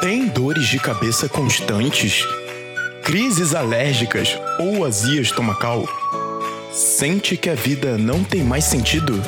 [0.00, 2.24] Tem dores de cabeça constantes?
[3.04, 5.86] Crises alérgicas ou azia estomacal?
[6.72, 9.22] Sente que a vida não tem mais sentido?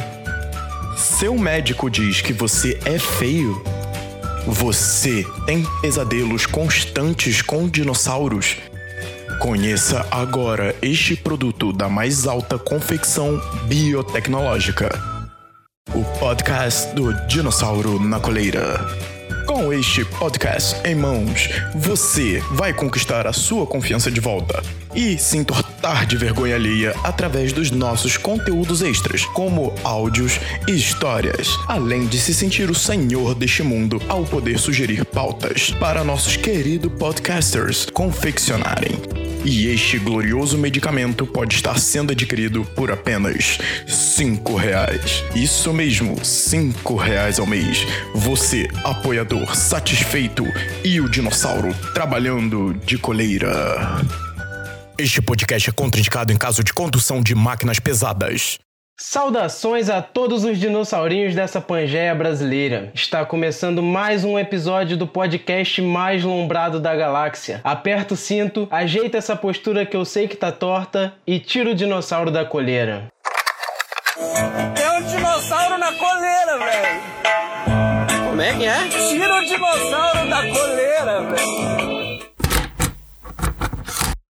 [0.96, 3.62] Seu médico diz que você é feio?
[4.46, 8.56] Você tem pesadelos constantes com dinossauros?
[9.40, 14.88] Conheça agora este produto da mais alta confecção biotecnológica.
[15.94, 19.11] O podcast do Dinossauro na Coleira.
[19.62, 24.60] Com este podcast em mãos, você vai conquistar a sua confiança de volta
[24.92, 31.56] e se entortar de vergonha alheia através dos nossos conteúdos extras, como áudios e histórias,
[31.68, 36.90] além de se sentir o senhor deste mundo ao poder sugerir pautas para nossos queridos
[36.98, 39.21] podcasters confeccionarem.
[39.44, 45.24] E este glorioso medicamento pode estar sendo adquirido por apenas cinco reais.
[45.34, 47.84] Isso mesmo, cinco reais ao mês.
[48.14, 50.44] Você, apoiador satisfeito
[50.84, 54.00] e o dinossauro trabalhando de coleira.
[54.96, 58.60] Este podcast é contraindicado em caso de condução de máquinas pesadas.
[59.04, 62.92] Saudações a todos os dinossaurinhos dessa Pangeia brasileira.
[62.94, 67.60] Está começando mais um episódio do podcast mais lombrado da galáxia.
[67.64, 71.74] Aperta o cinto, ajeita essa postura que eu sei que tá torta e tira o
[71.74, 73.08] dinossauro da coleira.
[74.76, 77.02] Tem um dinossauro na coleira, velho.
[78.28, 78.88] Como é que é?
[78.88, 81.71] Tira o dinossauro da coleira, velho.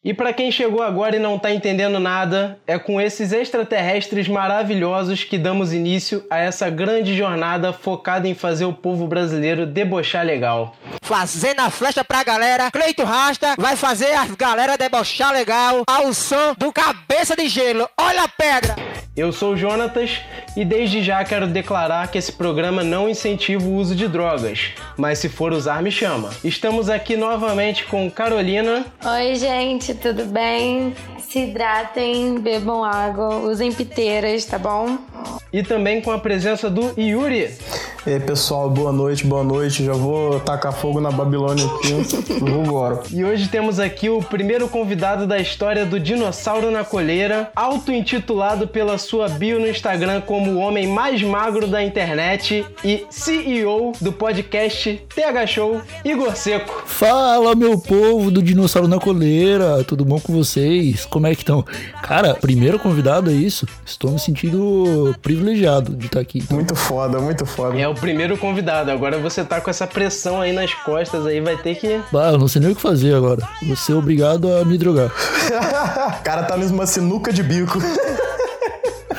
[0.03, 5.25] E para quem chegou agora e não tá entendendo nada, é com esses extraterrestres maravilhosos
[5.25, 10.75] que damos início a essa grande jornada focada em fazer o povo brasileiro debochar legal.
[11.03, 16.55] Fazendo a flecha pra galera, Cleito Rasta vai fazer as galera debochar legal ao som
[16.57, 17.87] do cabeça de gelo.
[17.99, 18.77] Olha a pedra!
[19.17, 20.21] Eu sou o Jonatas
[20.57, 25.19] e desde já quero declarar que esse programa não incentiva o uso de drogas, mas
[25.19, 26.31] se for usar, me chama.
[26.45, 28.87] Estamos aqui novamente com Carolina.
[29.05, 30.95] Oi, gente, tudo bem?
[31.31, 34.99] Se hidratem, bebam água, usem piteiras, tá bom?
[35.53, 37.57] E também com a presença do Yuri.
[38.07, 39.85] E aí, pessoal, boa noite, boa noite.
[39.85, 41.93] Já vou tacar fogo na Babilônia aqui.
[42.41, 43.03] Vambora.
[43.13, 48.97] E hoje temos aqui o primeiro convidado da história do Dinossauro na Coleira, auto-intitulado pela
[48.97, 55.03] sua bio no Instagram como o homem mais magro da internet e CEO do podcast
[55.15, 56.83] TH Show, Igor Seco.
[56.87, 61.05] Fala, meu povo do Dinossauro na Coleira, tudo bom com vocês?
[61.21, 61.63] Como é que estão?
[62.03, 63.67] Cara, primeiro convidado é isso.
[63.85, 66.43] Estou me sentindo privilegiado de estar aqui.
[66.51, 67.79] Muito foda, muito foda.
[67.79, 71.59] É o primeiro convidado, agora você tá com essa pressão aí nas costas aí, vai
[71.59, 72.01] ter que...
[72.11, 73.47] Bah, eu não sei nem o que fazer agora.
[73.67, 75.11] Vou ser obrigado a me drogar.
[76.21, 77.79] O cara tá numa sinuca de bico.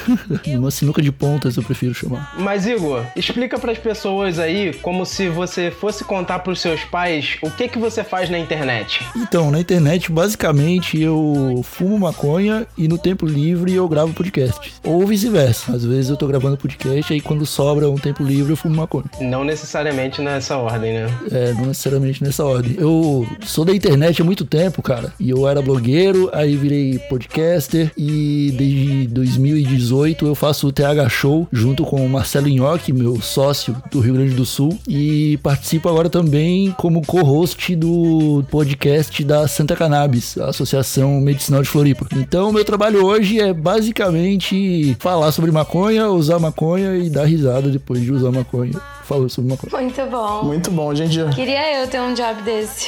[0.57, 2.34] Uma sinuca de pontas eu prefiro chamar.
[2.38, 7.50] Mas Igor, explica pras pessoas aí como se você fosse contar pros seus pais o
[7.50, 9.06] que que você faz na internet.
[9.16, 14.73] Então, na internet, basicamente, eu fumo maconha e no tempo livre eu gravo podcast.
[14.84, 15.73] Ou vice-versa.
[15.73, 19.06] Às vezes eu tô gravando podcast e quando sobra um tempo livre eu fumo maconha.
[19.19, 21.07] Não necessariamente nessa ordem, né?
[21.31, 22.75] É, não necessariamente nessa ordem.
[22.78, 25.13] Eu sou da internet há muito tempo, cara.
[25.19, 29.91] E eu era blogueiro, aí virei podcaster e desde 2018
[30.22, 34.34] eu faço o TH Show junto com o Marcelo Nhoque, meu sócio do Rio Grande
[34.34, 41.19] do Sul, e participo agora também como co-host do podcast da Santa Cannabis, a Associação
[41.19, 42.07] Medicinal de Floripa.
[42.16, 48.02] Então, meu trabalho hoje é basicamente falar sobre maconha, usar maconha e dar risada depois
[48.02, 48.79] de usar maconha.
[49.11, 49.83] Falou sobre maconha.
[49.83, 50.44] Muito bom.
[50.45, 51.13] Muito bom, gente.
[51.13, 52.88] Já, Queria eu ter um job desse.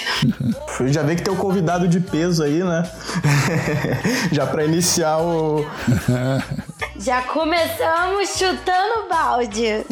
[0.87, 2.89] já vê que tem um convidado de peso aí, né?
[4.31, 5.65] já pra iniciar o.
[6.99, 9.83] Já começamos chutando balde.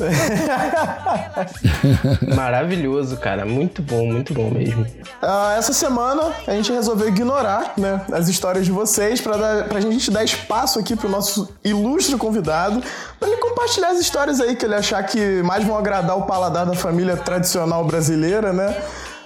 [2.36, 3.46] Maravilhoso, cara.
[3.46, 4.86] Muito bom, muito bom mesmo.
[5.22, 9.82] Ah, essa semana a gente resolveu ignorar né, as histórias de vocês pra, dar, pra
[9.82, 12.82] gente dar espaço aqui pro nosso ilustre convidado
[13.20, 16.66] pra ele compartilhar as histórias aí que ele achar que mais vão agradar o paladar
[16.66, 18.76] da família tradicional brasileira, né?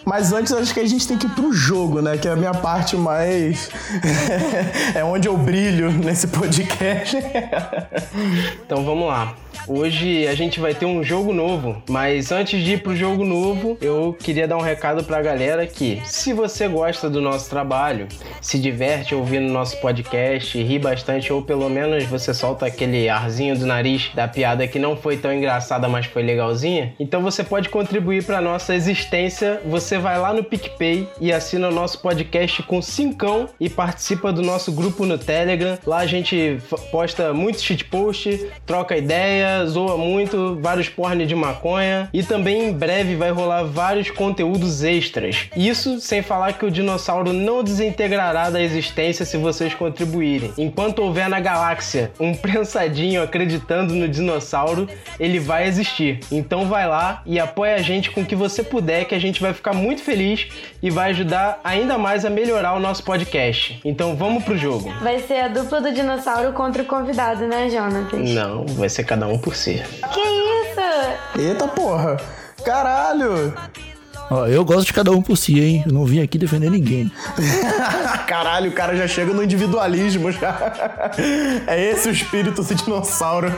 [0.06, 2.16] Mas antes acho que a gente tem que ir pro jogo, né?
[2.18, 3.70] Que é a minha parte mais.
[4.94, 7.18] é onde eu brilho nesse podcast.
[8.64, 9.34] Então vamos lá.
[9.68, 13.78] Hoje a gente vai ter um jogo novo, mas antes de ir pro jogo novo,
[13.82, 18.08] eu queria dar um recado pra galera que, se você gosta do nosso trabalho,
[18.42, 23.66] se diverte ouvindo nosso podcast, ri bastante ou pelo menos você solta aquele arzinho do
[23.66, 28.24] nariz da piada que não foi tão engraçada, mas foi legalzinha, então você pode contribuir
[28.24, 29.62] pra nossa existência.
[29.66, 34.42] Você vai lá no PicPay e assina o nosso podcast com cincão e participa do
[34.42, 35.78] nosso grupo no Telegram.
[35.86, 36.58] Lá a gente
[36.92, 42.74] posta muito shitpost, troca ideia galera zoa muito, vários porn de maconha e também em
[42.74, 45.48] breve vai rolar vários conteúdos extras.
[45.56, 50.52] Isso sem falar que o dinossauro não desintegrará da existência se vocês contribuírem.
[50.58, 54.90] Enquanto houver na galáxia um prensadinho acreditando no dinossauro,
[55.20, 56.20] ele vai existir.
[56.32, 59.42] Então vai lá e apoia a gente com o que você puder, que a gente
[59.42, 60.48] vai ficar muito feliz
[60.82, 63.80] e vai ajudar ainda mais a melhorar o nosso podcast.
[63.86, 64.92] Então vamos pro jogo.
[65.02, 68.30] Vai ser a dupla do dinossauro contra o convidado, né, Jonatas?
[68.30, 69.82] Não, vai ser cada um por si.
[70.14, 71.40] Que isso?
[71.40, 72.18] Eita porra!
[72.64, 73.54] Caralho!
[74.30, 75.84] Ó, eu gosto de cada um por si, hein?
[75.86, 77.12] Eu não vim aqui defender ninguém.
[78.26, 80.56] Caralho, o cara já chega no individualismo já.
[81.68, 83.54] É esse o espírito do dinossauro.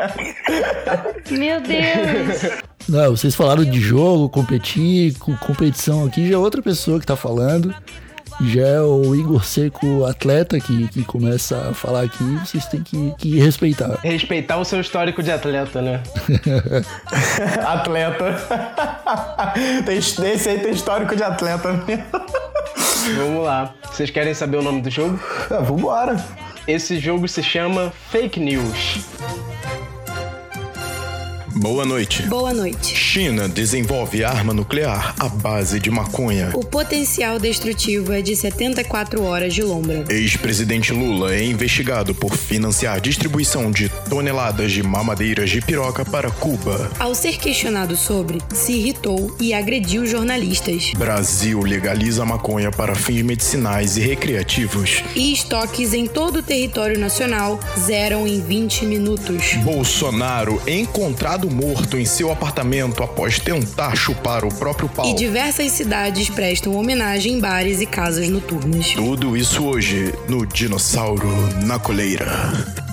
[1.30, 2.60] Meu Deus.
[2.88, 7.16] Não, vocês falaram de jogo, competir, com competição aqui, já é outra pessoa que tá
[7.16, 7.74] falando.
[8.42, 13.14] Já é o Igor Seco, atleta, que, que começa a falar aqui, vocês têm que,
[13.18, 13.98] que respeitar.
[14.02, 16.02] Respeitar o seu histórico de atleta, né?
[17.66, 18.36] atleta.
[19.86, 21.84] Esse aí tem histórico de atleta.
[23.16, 23.74] Vamos lá.
[23.90, 25.20] Vocês querem saber o nome do jogo?
[25.50, 26.16] Ah, vambora.
[26.66, 29.04] Esse jogo se chama Fake News.
[31.60, 32.22] Boa noite.
[32.22, 32.96] Boa noite.
[32.96, 36.52] China desenvolve arma nuclear à base de maconha.
[36.54, 40.06] O potencial destrutivo é de 74 horas de lombra.
[40.08, 46.90] Ex-presidente Lula é investigado por financiar distribuição de toneladas de mamadeiras de piroca para Cuba.
[46.98, 50.92] Ao ser questionado sobre, se irritou e agrediu jornalistas.
[50.96, 55.04] Brasil legaliza a maconha para fins medicinais e recreativos.
[55.14, 59.56] E estoques em todo o território nacional zeram em 20 minutos.
[59.62, 65.06] Bolsonaro encontrado morto em seu apartamento após tentar chupar o próprio pau.
[65.06, 68.92] E diversas cidades prestam homenagem em bares e casas noturnas.
[68.94, 71.28] Tudo isso hoje no Dinossauro
[71.64, 72.89] na Coleira.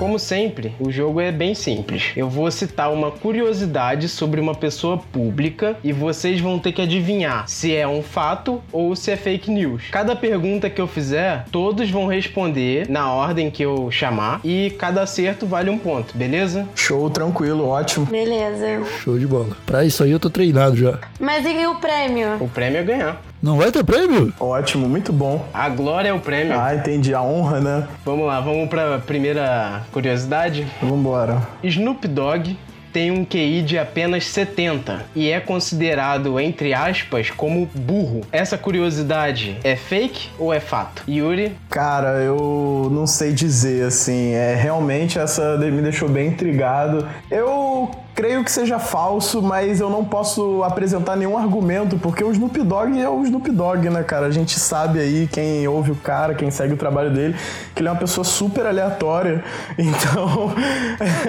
[0.00, 2.12] Como sempre, o jogo é bem simples.
[2.16, 7.46] Eu vou citar uma curiosidade sobre uma pessoa pública e vocês vão ter que adivinhar
[7.46, 9.90] se é um fato ou se é fake news.
[9.90, 15.02] Cada pergunta que eu fizer, todos vão responder na ordem que eu chamar e cada
[15.02, 16.66] acerto vale um ponto, beleza?
[16.74, 18.06] Show, tranquilo, ótimo.
[18.06, 18.82] Beleza.
[19.04, 19.54] Show de bola.
[19.66, 20.98] Pra isso aí eu tô treinado já.
[21.20, 22.42] Mas e o prêmio?
[22.42, 23.29] O prêmio é ganhar.
[23.42, 24.32] Não vai ter prêmio?
[24.38, 25.46] Ótimo, muito bom.
[25.54, 26.58] A glória é o prêmio.
[26.60, 27.14] Ah, entendi.
[27.14, 27.88] A honra, né?
[28.04, 30.66] Vamos lá, vamos pra primeira curiosidade.
[30.82, 31.40] Vambora.
[31.62, 32.56] Snoop Dogg
[32.92, 38.22] tem um QI de apenas 70 e é considerado, entre aspas, como burro.
[38.30, 41.02] Essa curiosidade é fake ou é fato?
[41.08, 41.56] Yuri?
[41.68, 44.32] Cara, eu não sei dizer, assim.
[44.32, 47.08] É, realmente essa me deixou bem intrigado.
[47.30, 47.90] Eu
[48.20, 53.00] creio que seja falso, mas eu não posso apresentar nenhum argumento, porque o Snoop Dogg
[53.00, 54.26] é o Snoop Dogg, né, cara?
[54.26, 57.34] A gente sabe aí, quem ouve o cara, quem segue o trabalho dele,
[57.74, 59.42] que ele é uma pessoa super aleatória.
[59.78, 60.52] Então,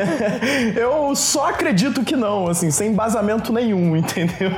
[0.76, 4.52] eu só acredito que não, assim, sem embasamento nenhum, entendeu?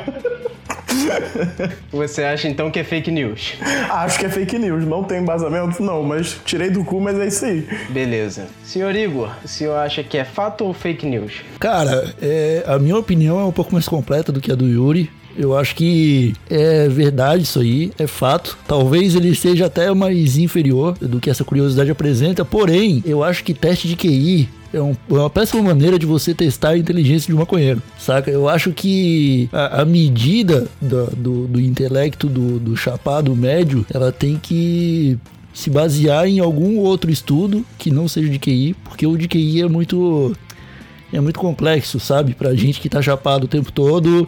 [1.92, 3.54] Você acha então que é fake news?
[3.90, 7.28] Acho que é fake news, não tem embasamento, não, mas tirei do cu, mas é
[7.28, 7.68] isso aí.
[7.90, 8.48] Beleza.
[8.64, 11.42] Senhor Igor, o senhor acha que é fato ou fake news?
[11.60, 15.10] Cara, é, a minha opinião é um pouco mais completa do que a do Yuri.
[15.38, 18.58] Eu acho que é verdade isso aí, é fato.
[18.68, 23.54] Talvez ele seja até mais inferior do que essa curiosidade apresenta, porém, eu acho que
[23.54, 27.40] teste de QI é, é, uma péssima maneira de você testar a inteligência de um
[27.40, 28.32] maconheiro, saca?
[28.32, 34.12] Eu acho que a, a medida do, do, do intelecto do, do chapado médio, ela
[34.12, 35.18] tem que
[35.54, 39.62] se basear em algum outro estudo que não seja de QI, porque o de QI
[39.62, 40.36] é muito
[41.12, 42.34] é muito complexo, sabe?
[42.34, 44.28] Pra gente que tá chapado o tempo todo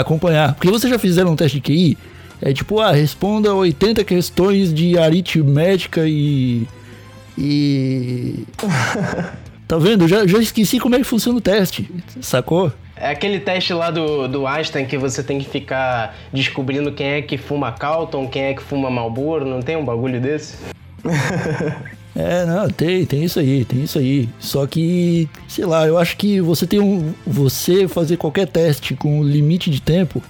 [0.00, 0.54] acompanhar.
[0.54, 1.98] Porque vocês já fizeram um teste de QI?
[2.40, 6.66] É tipo, ah, responda 80 questões de aritmética e.
[7.36, 8.44] E.
[9.66, 10.06] tá vendo?
[10.06, 11.90] Já, já esqueci como é que funciona o teste,
[12.20, 12.72] sacou?
[12.96, 17.22] É aquele teste lá do, do Einstein que você tem que ficar descobrindo quem é
[17.22, 20.56] que fuma Calton, quem é que fuma Marlboro, não tem um bagulho desse?
[22.18, 24.28] É, não, tem, tem isso aí, tem isso aí.
[24.40, 27.14] Só que, sei lá, eu acho que você tem um.
[27.24, 30.20] Você fazer qualquer teste com limite de tempo,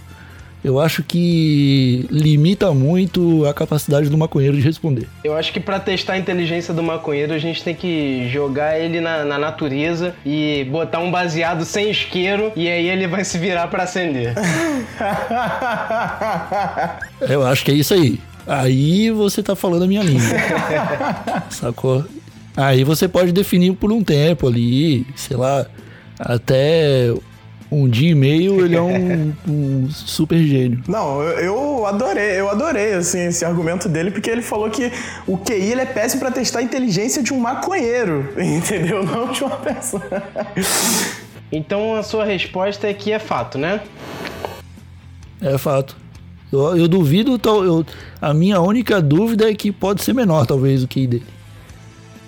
[0.63, 5.09] eu acho que limita muito a capacidade do maconheiro de responder.
[5.25, 9.01] Eu acho que para testar a inteligência do maconheiro, a gente tem que jogar ele
[9.01, 13.69] na, na, natureza e botar um baseado sem isqueiro e aí ele vai se virar
[13.69, 14.35] para acender.
[17.27, 18.21] eu acho que é isso aí.
[18.49, 20.23] Aí você tá falando a minha língua.
[21.51, 22.05] Sacou?
[22.57, 25.67] Aí você pode definir por um tempo ali, sei lá,
[26.19, 27.13] até
[27.71, 30.83] um dia e meio, ele é um, um super gênio.
[30.89, 34.91] Não, eu, adorei, eu adorei assim, esse argumento dele, porque ele falou que
[35.27, 39.05] o QI ele é péssimo pra testar a inteligência de um maconheiro, entendeu?
[39.05, 40.03] Não de uma pessoa.
[41.53, 43.81] Então a sua resposta é que é fato, né?
[45.41, 45.97] É fato.
[46.53, 47.85] Eu, eu duvido, eu,
[48.21, 51.27] a minha única dúvida é que pode ser menor, talvez, o QI dele.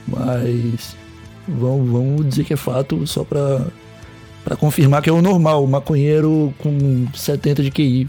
[0.06, 0.96] Mas
[1.48, 3.66] vamos, vamos dizer que é fato só pra,
[4.44, 8.08] pra confirmar que é o normal, o maconheiro com 70 de QI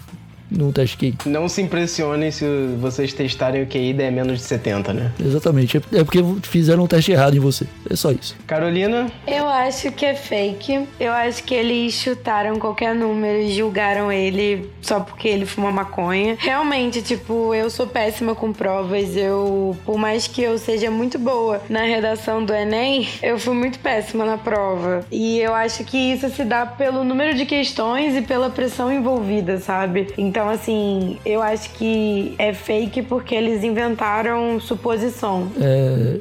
[0.52, 1.16] no teste QI.
[1.26, 2.46] Não se impressionem se
[2.80, 5.12] vocês testarem o QI der menos de 70, né?
[5.24, 7.66] Exatamente, é é porque fizeram um teste errado em você.
[7.90, 8.36] É só isso.
[8.48, 10.88] Carolina, Eu acho que é fake.
[11.00, 16.36] Eu acho que eles chutaram qualquer número e julgaram ele só porque ele fuma maconha.
[16.40, 19.16] Realmente, tipo, eu sou péssima com provas.
[19.16, 23.80] Eu, por mais que eu seja muito boa na redação do Enem, eu fui muito
[23.80, 25.06] péssima na prova.
[25.12, 29.60] E eu acho que isso se dá pelo número de questões e pela pressão envolvida,
[29.60, 30.08] sabe?
[30.18, 35.48] Então, assim, eu acho que é fake porque eles inventaram suposição.
[35.60, 36.18] É,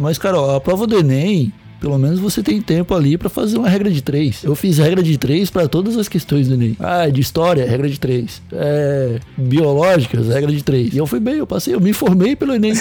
[0.00, 3.68] mas- Carol, a prova do Enem, pelo menos você tem tempo ali pra fazer uma
[3.68, 4.42] regra de três.
[4.42, 6.76] Eu fiz regra de três pra todas as questões do Enem.
[6.80, 8.40] Ah, de história, regra de três.
[8.52, 10.94] É, biológicas, regra de três.
[10.94, 12.72] E eu fui bem, eu passei, eu me formei pelo Enem.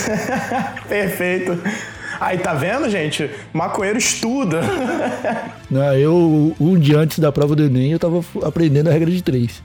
[0.88, 1.58] Perfeito.
[2.20, 3.30] Aí, tá vendo, gente?
[3.52, 4.62] Maconheiro estuda.
[5.70, 9.22] Não, eu, um dia antes da prova do Enem, eu tava aprendendo a regra de
[9.22, 9.62] três.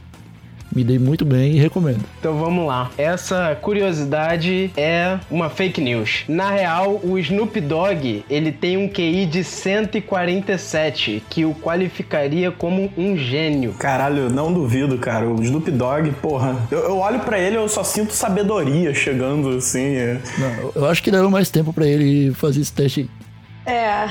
[0.74, 2.00] Me dei muito bem e recomendo.
[2.20, 2.90] então vamos lá.
[2.98, 6.24] Essa curiosidade é uma fake news.
[6.28, 12.92] Na real, o Snoop Dogg, ele tem um QI de 147, que o qualificaria como
[12.98, 13.72] um gênio.
[13.78, 15.26] Caralho, não duvido, cara.
[15.26, 16.56] O Snoop Dogg, porra.
[16.70, 19.94] Eu, eu olho pra ele eu só sinto sabedoria chegando, assim.
[19.96, 20.20] é.
[20.38, 23.08] Não, eu- acho que deram mais tempo pra ele fazer esse teste.
[23.64, 24.04] É.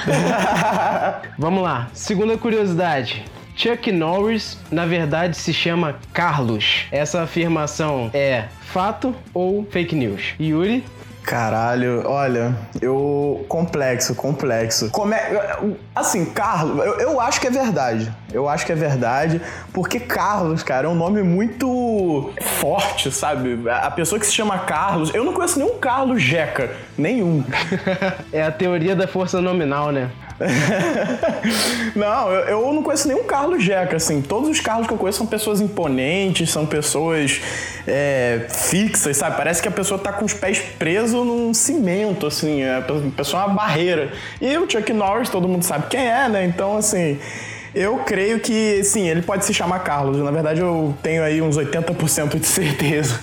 [1.37, 1.87] Vamos lá.
[1.93, 3.23] Segunda curiosidade.
[3.57, 6.85] Chuck Norris, na verdade, se chama Carlos.
[6.91, 10.35] Essa afirmação é fato ou fake news?
[10.39, 10.85] Yuri?
[11.23, 13.45] Caralho, olha, eu.
[13.49, 14.89] Complexo, complexo.
[14.91, 15.59] Como é.
[15.93, 18.13] Assim, Carlos, eu, eu acho que é verdade.
[18.31, 19.41] Eu acho que é verdade,
[19.73, 23.59] porque Carlos, cara, é um nome muito forte, sabe?
[23.69, 25.13] A pessoa que se chama Carlos.
[25.13, 26.69] Eu não conheço nenhum Carlos Jeca.
[26.97, 27.43] Nenhum.
[28.31, 30.11] É a teoria da força nominal, né?
[31.95, 34.21] Não, eu, eu não conheço nenhum Carlos Jeca, assim.
[34.21, 37.41] Todos os Carlos que eu conheço são pessoas imponentes, são pessoas
[37.87, 39.35] é, fixas, sabe?
[39.35, 42.63] Parece que a pessoa tá com os pés presos num cimento, assim.
[42.63, 42.83] A
[43.15, 44.11] pessoa é uma barreira.
[44.39, 46.45] E o Chuck Norris, todo mundo sabe quem é, né?
[46.45, 47.19] Então, assim.
[47.75, 50.17] Eu creio que, sim, ele pode se chamar Carlos.
[50.17, 53.19] Na verdade, eu tenho aí uns 80% de certeza.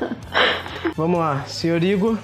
[0.96, 2.18] Vamos lá, senhor Igor.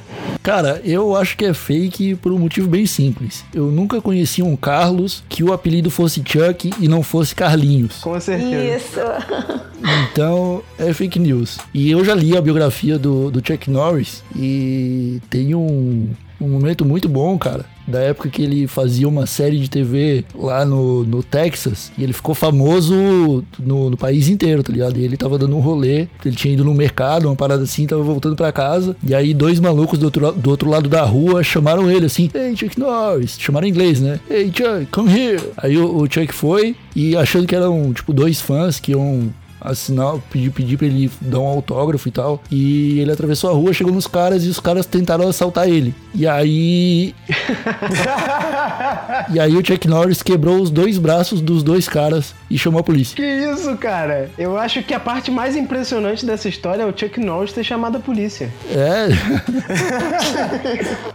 [0.46, 3.44] Cara, eu acho que é fake por um motivo bem simples.
[3.52, 7.98] Eu nunca conheci um Carlos que o apelido fosse Chuck e não fosse Carlinhos.
[7.98, 8.76] Com certeza.
[8.76, 9.00] Isso.
[10.10, 11.58] Então, é fake news.
[11.72, 16.08] E eu já li a biografia do, do Chuck Norris e tem um,
[16.40, 17.66] um momento muito bom, cara.
[17.86, 22.12] Da época que ele fazia uma série de TV lá no, no Texas e ele
[22.12, 24.98] ficou famoso no, no país inteiro, tá ligado?
[24.98, 28.02] E ele tava dando um rolê, ele tinha ido no mercado, uma parada assim, tava
[28.02, 28.96] voltando pra casa.
[29.02, 32.56] E aí, dois malucos do outro, do outro lado da rua chamaram ele assim: Ei,
[32.56, 34.18] Chuck Norris, chamaram em inglês, né?
[34.28, 35.42] Ei, Chuck, come here.
[35.56, 40.16] Aí o, o Chuck foi e achando que eram, tipo, dois fãs que iam assinar,
[40.30, 42.42] pedir, pedir pra ele dar um autógrafo e tal.
[42.50, 45.94] E ele atravessou a rua, chegou nos caras e os caras tentaram assaltar ele.
[46.14, 47.14] E aí.
[49.32, 52.84] e aí o Chuck Norris quebrou os dois braços dos dois caras e chamou a
[52.84, 53.16] polícia.
[53.16, 54.30] Que isso, cara?
[54.38, 57.96] Eu acho que a parte mais impressionante dessa história é o Chuck Norris ter chamado
[57.96, 58.50] a polícia.
[58.70, 59.08] É.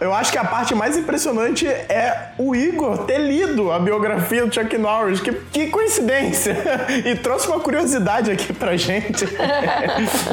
[0.00, 4.54] Eu acho que a parte mais impressionante é o Igor ter lido a biografia do
[4.54, 5.20] Chuck Norris.
[5.20, 6.56] Que, que coincidência!
[7.04, 9.24] E trouxe uma curiosidade aqui pra gente.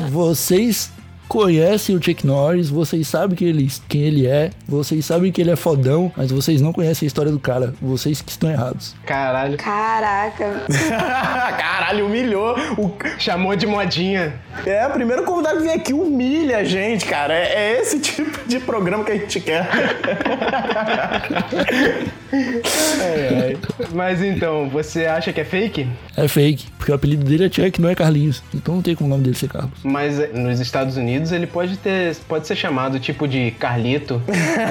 [0.10, 0.91] Vocês
[1.29, 5.51] conhecem o Chuck Norris, vocês sabem que ele, quem ele é, vocês sabem que ele
[5.51, 7.74] é fodão, mas vocês não conhecem a história do cara.
[7.79, 8.95] Vocês que estão errados.
[9.05, 9.55] Caralho.
[9.57, 10.63] Caraca.
[11.55, 12.55] Caralho, humilhou.
[12.77, 14.33] O, Chamou de modinha.
[14.65, 17.33] é, o primeiro convidado que vem aqui humilha a gente, cara.
[17.33, 19.69] É, é esse tipo de programa que a gente quer.
[23.93, 25.88] Mas então, você acha que é fake?
[26.17, 28.41] É fake, porque o apelido dele é Chuck, não é Carlinhos.
[28.53, 29.79] Então não tem como o nome dele ser Carlos.
[29.83, 34.22] Mas eh, nos Estados Unidos ele pode ter, pode ser chamado tipo de Carlito,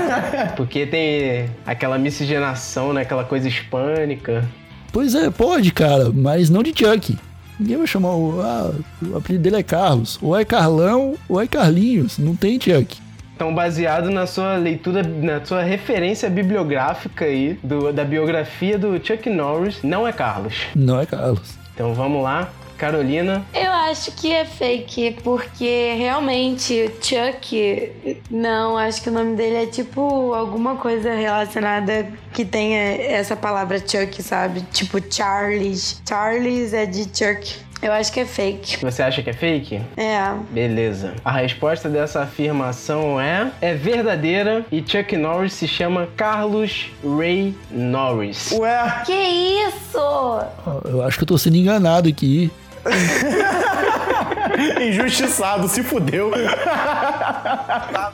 [0.56, 4.44] porque tem aquela miscigenação, né, aquela coisa hispânica.
[4.92, 7.16] Pois é, pode, cara, mas não de Chuck.
[7.58, 8.40] Ninguém vai chamar o.
[8.40, 10.18] Ah, o apelido dele é Carlos.
[10.22, 12.16] Ou é Carlão, ou é Carlinhos.
[12.16, 12.98] Não tem Chuck.
[13.34, 19.28] Então, baseado na sua leitura, na sua referência bibliográfica aí, do, da biografia do Chuck
[19.30, 20.54] Norris, não é Carlos.
[20.74, 21.54] Não é Carlos.
[21.74, 22.48] Então vamos lá.
[22.78, 27.92] Carolina, Eu acho que é fake, porque realmente Chuck,
[28.30, 33.78] não, acho que o nome dele é tipo alguma coisa relacionada que tenha essa palavra
[33.78, 34.62] Chuck, sabe?
[34.72, 36.00] Tipo Charles.
[36.08, 37.68] Charles é de Chuck.
[37.80, 38.78] Eu acho que é fake.
[38.84, 39.80] você acha que é fake?
[39.96, 40.34] É.
[40.50, 41.14] Beleza.
[41.24, 48.50] A resposta dessa afirmação é é verdadeira e Chuck Norris se chama Carlos Ray Norris.
[48.50, 50.40] Ué, Que isso?
[50.84, 52.50] Eu acho que eu tô sendo enganado aqui.
[54.80, 56.30] injustiçado, se fudeu.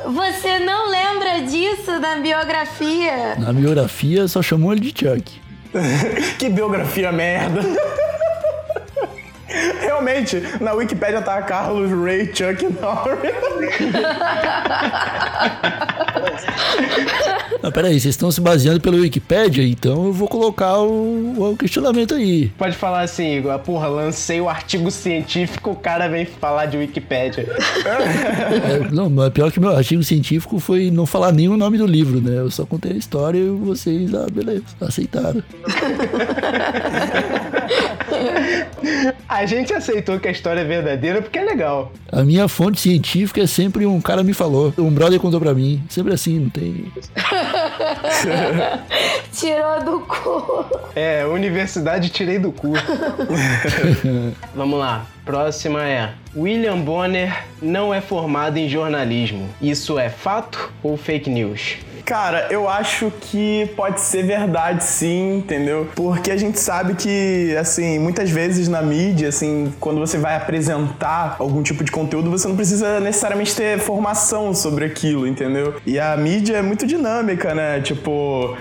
[0.07, 3.37] Você não lembra disso na biografia?
[3.37, 5.40] Na biografia só chamou ele de Chuck.
[6.38, 7.61] que biografia merda.
[9.80, 13.34] Realmente, na Wikipédia tá Carlos Ray Chuck Norris.
[17.62, 22.14] Não, peraí, vocês estão se baseando pela Wikipédia, então eu vou colocar o, o questionamento
[22.14, 22.49] aí.
[22.58, 27.44] Pode falar assim, igual, porra, lancei o artigo científico, o cara vem falar de Wikipédia.
[28.64, 31.87] É, não, mas pior que meu artigo científico foi não falar nem o nome do
[31.87, 32.38] livro, né?
[32.38, 35.42] Eu só contei a história e vocês, ah, beleza, aceitaram.
[39.28, 41.92] A gente aceitou que a história é verdadeira porque é legal.
[42.11, 45.83] A minha fonte científica é sempre um cara me falou, um brother contou pra mim.
[45.88, 46.92] Sempre assim, não tem.
[49.33, 50.64] Tirou do cu.
[50.94, 52.73] É, universidade tirei do cu.
[54.54, 55.06] Vamos lá.
[55.25, 59.49] Próxima é: William Bonner não é formado em jornalismo.
[59.61, 61.76] Isso é fato ou fake news?
[62.04, 65.88] Cara, eu acho que pode ser verdade sim, entendeu?
[65.94, 71.37] Porque a gente sabe que, assim, muitas vezes na mídia, assim, quando você vai apresentar
[71.38, 75.76] algum tipo de conteúdo, você não precisa necessariamente ter formação sobre aquilo, entendeu?
[75.87, 77.80] E a mídia é muito dinâmica, né?
[77.80, 78.56] Tipo.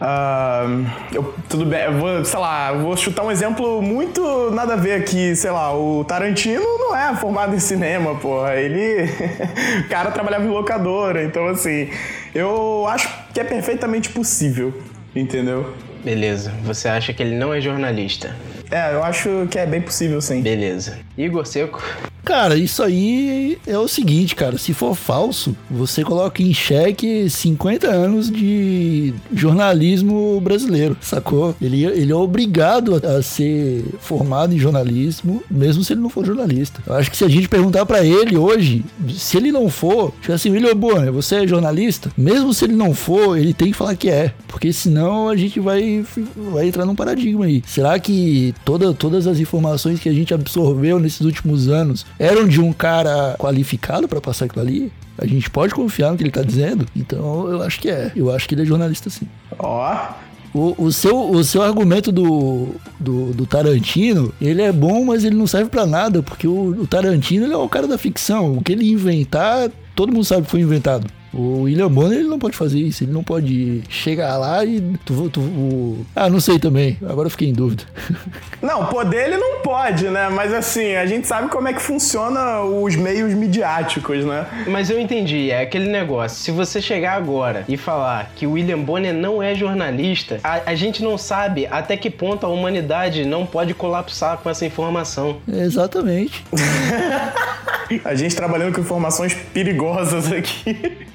[0.00, 0.66] Ah,
[1.12, 4.92] eu, tudo bem, eu vou, sei lá, vou chutar um exemplo muito nada a ver
[4.92, 9.04] aqui, sei lá, o Tarantino não é formado em cinema, porra, ele,
[9.80, 11.88] o cara trabalhava em locadora, então assim,
[12.34, 14.74] eu acho que é perfeitamente possível,
[15.14, 15.72] entendeu?
[16.04, 16.52] Beleza.
[16.62, 18.36] Você acha que ele não é jornalista?
[18.70, 20.40] É, eu acho que é bem possível sim.
[20.40, 20.98] Beleza.
[21.16, 21.82] Igor Seco?
[22.26, 24.58] Cara, isso aí é o seguinte, cara.
[24.58, 31.54] Se for falso, você coloca em xeque 50 anos de jornalismo brasileiro, sacou?
[31.62, 36.26] Ele, ele é obrigado a, a ser formado em jornalismo, mesmo se ele não for
[36.26, 36.82] jornalista.
[36.84, 38.84] Eu acho que se a gente perguntar pra ele hoje,
[39.14, 42.10] se ele não for, tipo assim, William Bonner, você é jornalista?
[42.16, 44.34] Mesmo se ele não for, ele tem que falar que é.
[44.48, 46.04] Porque senão a gente vai,
[46.52, 47.62] vai entrar num paradigma aí.
[47.64, 52.60] Será que toda, todas as informações que a gente absorveu nesses últimos anos eram de
[52.60, 54.92] um cara qualificado pra passar aquilo ali?
[55.18, 56.86] A gente pode confiar no que ele tá dizendo?
[56.94, 58.12] Então eu acho que é.
[58.14, 59.26] Eu acho que ele é jornalista sim.
[59.58, 60.08] Ó,
[60.54, 65.36] O, o seu, o seu argumento do, do, do Tarantino, ele é bom, mas ele
[65.36, 68.56] não serve pra nada, porque o, o Tarantino ele é o cara da ficção.
[68.56, 71.06] O que ele inventar, todo mundo sabe que foi inventado.
[71.36, 74.80] O William Bonner ele não pode fazer isso, ele não pode chegar lá e.
[75.04, 77.84] Tu, tu- o- Ah, não sei também, agora eu fiquei em dúvida.
[78.62, 80.28] Não, poder ele não pode, né?
[80.28, 84.44] Mas assim, a gente sabe como é que funciona os meios midiáticos, né?
[84.66, 86.38] Mas eu entendi, é aquele negócio.
[86.38, 90.74] Se você chegar agora e falar que o William Bonner não é jornalista, a, a
[90.74, 95.36] gente não sabe até que ponto a humanidade não pode colapsar com essa informação.
[95.46, 96.44] Exatamente.
[98.04, 101.06] A gente trabalhando com informações perigosas aqui.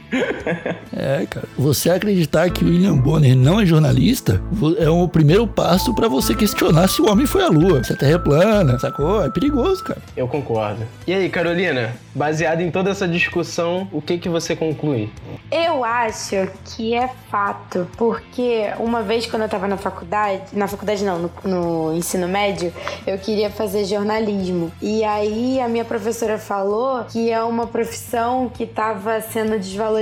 [0.94, 1.48] É, cara.
[1.58, 4.42] Você acreditar que o William Bonner não é jornalista
[4.78, 7.96] é o primeiro passo pra você questionar se o homem foi à lua, se a
[7.96, 9.24] Terra é plana, sacou?
[9.24, 10.02] É perigoso, cara.
[10.16, 10.86] Eu concordo.
[11.08, 15.10] E aí, Carolina, baseado em toda essa discussão, o que que você conclui?
[15.50, 21.04] Eu acho que é fato, porque uma vez quando eu tava na faculdade, na faculdade
[21.04, 22.74] não, no, no ensino médio,
[23.08, 24.72] eu queria fazer jornalismo.
[24.82, 30.01] E aí a minha professora falou que é uma profissão que tava sendo desvalorizada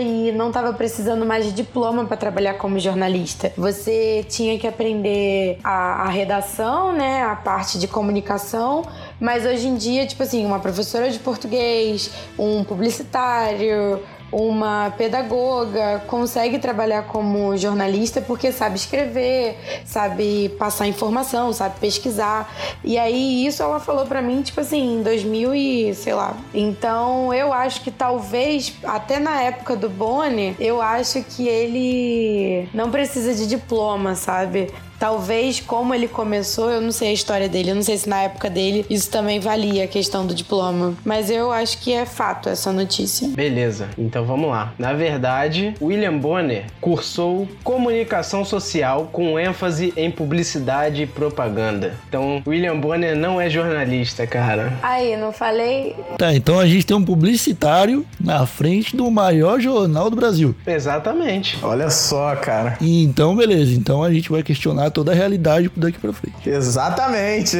[0.00, 3.52] e não tava precisando mais de diploma para trabalhar como jornalista.
[3.56, 8.82] Você tinha que aprender a, a redação, né, a parte de comunicação,
[9.20, 14.00] mas hoje em dia, tipo assim, uma professora de português, um publicitário,
[14.32, 22.50] uma pedagoga consegue trabalhar como jornalista porque sabe escrever, sabe passar informação, sabe pesquisar.
[22.82, 26.34] E aí isso ela falou pra mim, tipo assim, em 2000 e, sei lá.
[26.54, 32.90] Então, eu acho que talvez até na época do Bonner, eu acho que ele não
[32.90, 34.72] precisa de diploma, sabe?
[35.02, 38.22] Talvez como ele começou, eu não sei a história dele, eu não sei se na
[38.22, 40.94] época dele isso também valia a questão do diploma.
[41.04, 43.26] Mas eu acho que é fato essa notícia.
[43.26, 44.72] Beleza, então vamos lá.
[44.78, 51.94] Na verdade, William Bonner cursou comunicação social com ênfase em publicidade e propaganda.
[52.08, 54.72] Então, William Bonner não é jornalista, cara.
[54.84, 55.96] Aí, não falei?
[56.16, 60.54] Tá, então a gente tem um publicitário na frente do maior jornal do Brasil.
[60.64, 61.58] Exatamente.
[61.60, 62.78] Olha só, cara.
[62.80, 63.74] Então, beleza.
[63.74, 66.48] Então a gente vai questionar toda a realidade daqui pra frente.
[66.48, 67.58] Exatamente.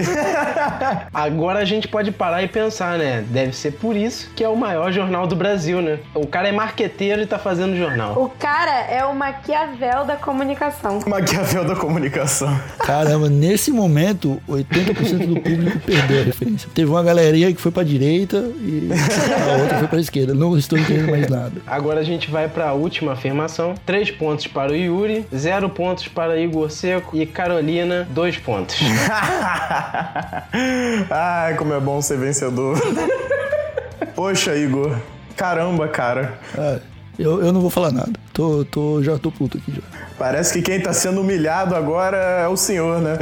[1.12, 3.24] Agora a gente pode parar e pensar, né?
[3.28, 5.98] Deve ser por isso que é o maior jornal do Brasil, né?
[6.14, 8.22] O cara é marqueteiro e tá fazendo jornal.
[8.22, 11.00] O cara é o Maquiavel da comunicação.
[11.06, 12.58] Maquiavel da comunicação.
[12.78, 16.68] Caramba, nesse momento, 80% do público perdeu a referência.
[16.74, 20.34] Teve uma galerinha que foi pra direita e a outra foi pra esquerda.
[20.34, 21.52] Não estou entendendo mais nada.
[21.66, 23.74] Agora a gente vai para a última afirmação.
[23.86, 28.76] Três pontos para o Yuri, zero pontos para Igor Seco e Carolina, dois pontos.
[31.10, 32.80] Ai, como é bom ser vencedor.
[34.14, 34.96] Poxa, Igor.
[35.36, 36.38] Caramba, cara.
[36.56, 36.78] Ah,
[37.18, 38.12] eu, eu não vou falar nada.
[38.32, 39.82] Tô, tô, já tô puto aqui já.
[40.18, 43.18] Parece que quem tá sendo humilhado agora é o senhor, né?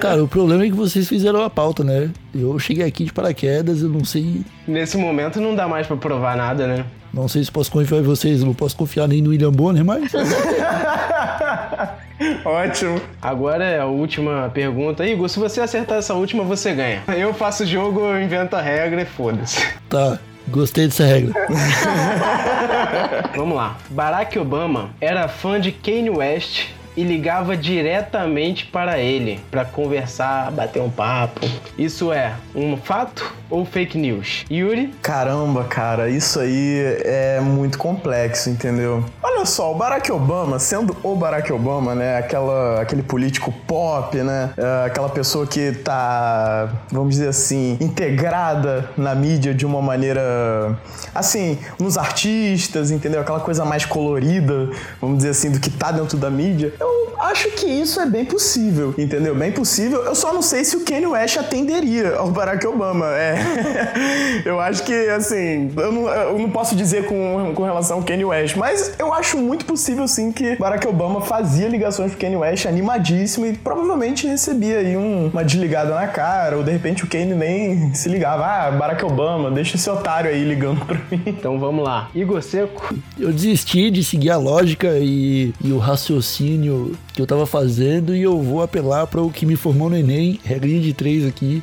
[0.00, 2.10] Cara, o problema é que vocês fizeram a pauta, né?
[2.34, 4.42] Eu cheguei aqui de paraquedas, eu não sei.
[4.66, 6.84] Nesse momento não dá mais para provar nada, né?
[7.12, 10.12] Não sei se posso confiar em vocês, não posso confiar nem no William Bonner, mas.
[12.44, 13.00] Ótimo.
[13.22, 15.06] Agora é a última pergunta.
[15.06, 17.02] Igor, se você acertar essa última, você ganha.
[17.16, 19.66] Eu faço o jogo, eu invento a regra e foda-se.
[19.88, 21.32] Tá, gostei dessa regra.
[23.36, 23.76] Vamos lá.
[23.90, 30.80] Barack Obama era fã de Kanye West e ligava diretamente para ele para conversar, bater
[30.80, 31.40] um papo.
[31.78, 34.44] Isso é um fato ou fake news?
[34.50, 34.92] Yuri?
[35.02, 39.04] Caramba, cara, isso aí é muito complexo, entendeu?
[39.22, 44.50] Olha só, o Barack Obama, sendo o Barack Obama, né, aquela, aquele político pop, né,
[44.56, 50.76] é, aquela pessoa que tá, vamos dizer assim, integrada na mídia de uma maneira,
[51.14, 53.20] assim, nos artistas, entendeu?
[53.20, 56.72] Aquela coisa mais colorida, vamos dizer assim, do que tá dentro da mídia.
[56.86, 59.34] Eu acho que isso é bem possível, entendeu?
[59.34, 60.02] Bem possível.
[60.04, 63.06] Eu só não sei se o Kanye West atenderia ao Barack Obama.
[63.06, 63.36] É.
[64.44, 68.24] eu acho que, assim, eu não, eu não posso dizer com, com relação ao Kanye
[68.24, 72.66] West, mas eu acho muito possível, sim, que Barack Obama fazia ligações pro Kanye West
[72.66, 77.34] animadíssimo e provavelmente recebia aí um- uma desligada na cara, ou de repente o Kanye
[77.34, 78.44] nem se ligava.
[78.46, 81.22] Ah, Barack Obama, deixa esse otário aí ligando pra mim.
[81.46, 82.08] Então vamos lá.
[82.14, 82.94] Igor Seco?
[83.18, 88.22] Eu desisti de seguir a lógica e, e o raciocínio que eu tava fazendo e
[88.22, 91.62] eu vou apelar para o que me formou no Enem, regrinha de três aqui.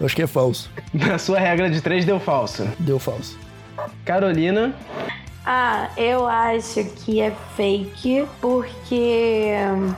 [0.00, 0.70] Eu acho que é falso.
[0.94, 2.66] Na sua regra de três deu falso.
[2.78, 3.38] Deu falso.
[4.02, 4.74] Carolina?
[5.44, 9.50] Ah, eu acho que é fake porque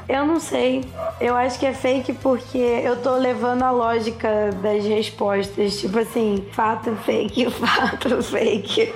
[0.08, 0.84] eu não sei.
[1.20, 6.44] Eu acho que é fake porque eu tô levando a lógica das respostas, tipo assim,
[6.50, 8.92] fato fake, fato fake.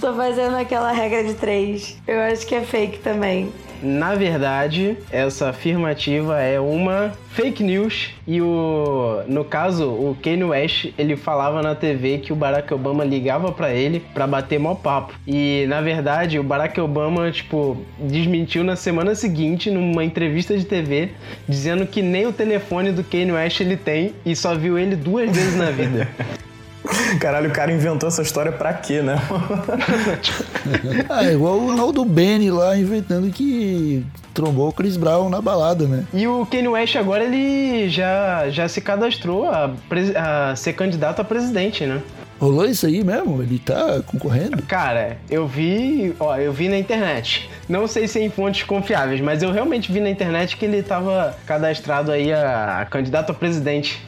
[0.00, 1.96] Tô fazendo aquela regra de três.
[2.06, 3.52] Eu acho que é fake também.
[3.82, 10.92] Na verdade, essa afirmativa é uma fake news e o no caso, o Kanye West,
[10.98, 15.14] ele falava na TV que o Barack Obama ligava pra ele pra bater mó papo.
[15.26, 21.10] E na verdade, o Barack Obama, tipo, desmentiu na semana seguinte numa entrevista de TV,
[21.48, 25.30] dizendo que nem o telefone do Kanye West ele tem e só viu ele duas
[25.30, 26.08] vezes na vida.
[27.20, 29.16] Caralho, o cara inventou essa história pra quê, né?
[31.08, 35.86] Ah, é igual o Naldo Benny lá inventando que trombou o Chris Brown na balada,
[35.86, 36.04] né?
[36.12, 39.70] E o Kanye West agora ele já, já se cadastrou a,
[40.16, 42.02] a ser candidato a presidente, né?
[42.40, 43.42] Rolou isso aí mesmo?
[43.42, 44.62] Ele tá concorrendo?
[44.62, 47.50] Cara, eu vi, ó, eu vi na internet.
[47.68, 50.82] Não sei se é em fontes confiáveis, mas eu realmente vi na internet que ele
[50.82, 54.02] tava cadastrado aí a, a candidato a presidente.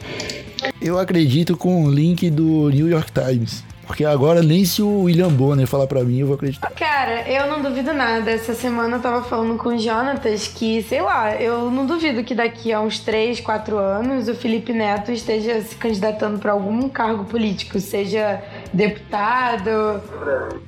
[0.85, 3.63] Eu acredito com o link do New York Times.
[3.87, 6.71] Porque agora nem se o William Bonner falar pra mim, eu vou acreditar.
[6.71, 8.31] Cara, eu não duvido nada.
[8.31, 12.35] Essa semana eu tava falando com o Jonatas que, sei lá, eu não duvido que
[12.35, 17.25] daqui a uns 3, 4 anos o Felipe Neto esteja se candidatando pra algum cargo
[17.25, 18.43] político, seja
[18.73, 20.01] deputado.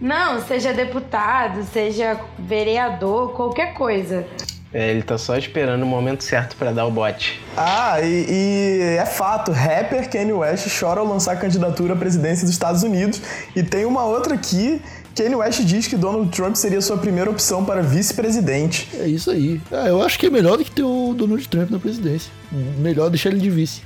[0.00, 4.26] Não, seja deputado, seja vereador, qualquer coisa.
[4.74, 7.40] É, ele tá só esperando o momento certo pra dar o bote.
[7.56, 12.52] Ah, e, e é fato, rapper Kanye West chora ao lançar candidatura à presidência dos
[12.52, 13.22] Estados Unidos.
[13.54, 14.82] E tem uma outra aqui,
[15.14, 18.88] Kanye West diz que Donald Trump seria sua primeira opção para vice-presidente.
[18.98, 19.60] É isso aí.
[19.70, 22.32] Ah, eu acho que é melhor do que ter o Donald Trump na presidência.
[22.50, 23.82] Melhor deixar ele de vice.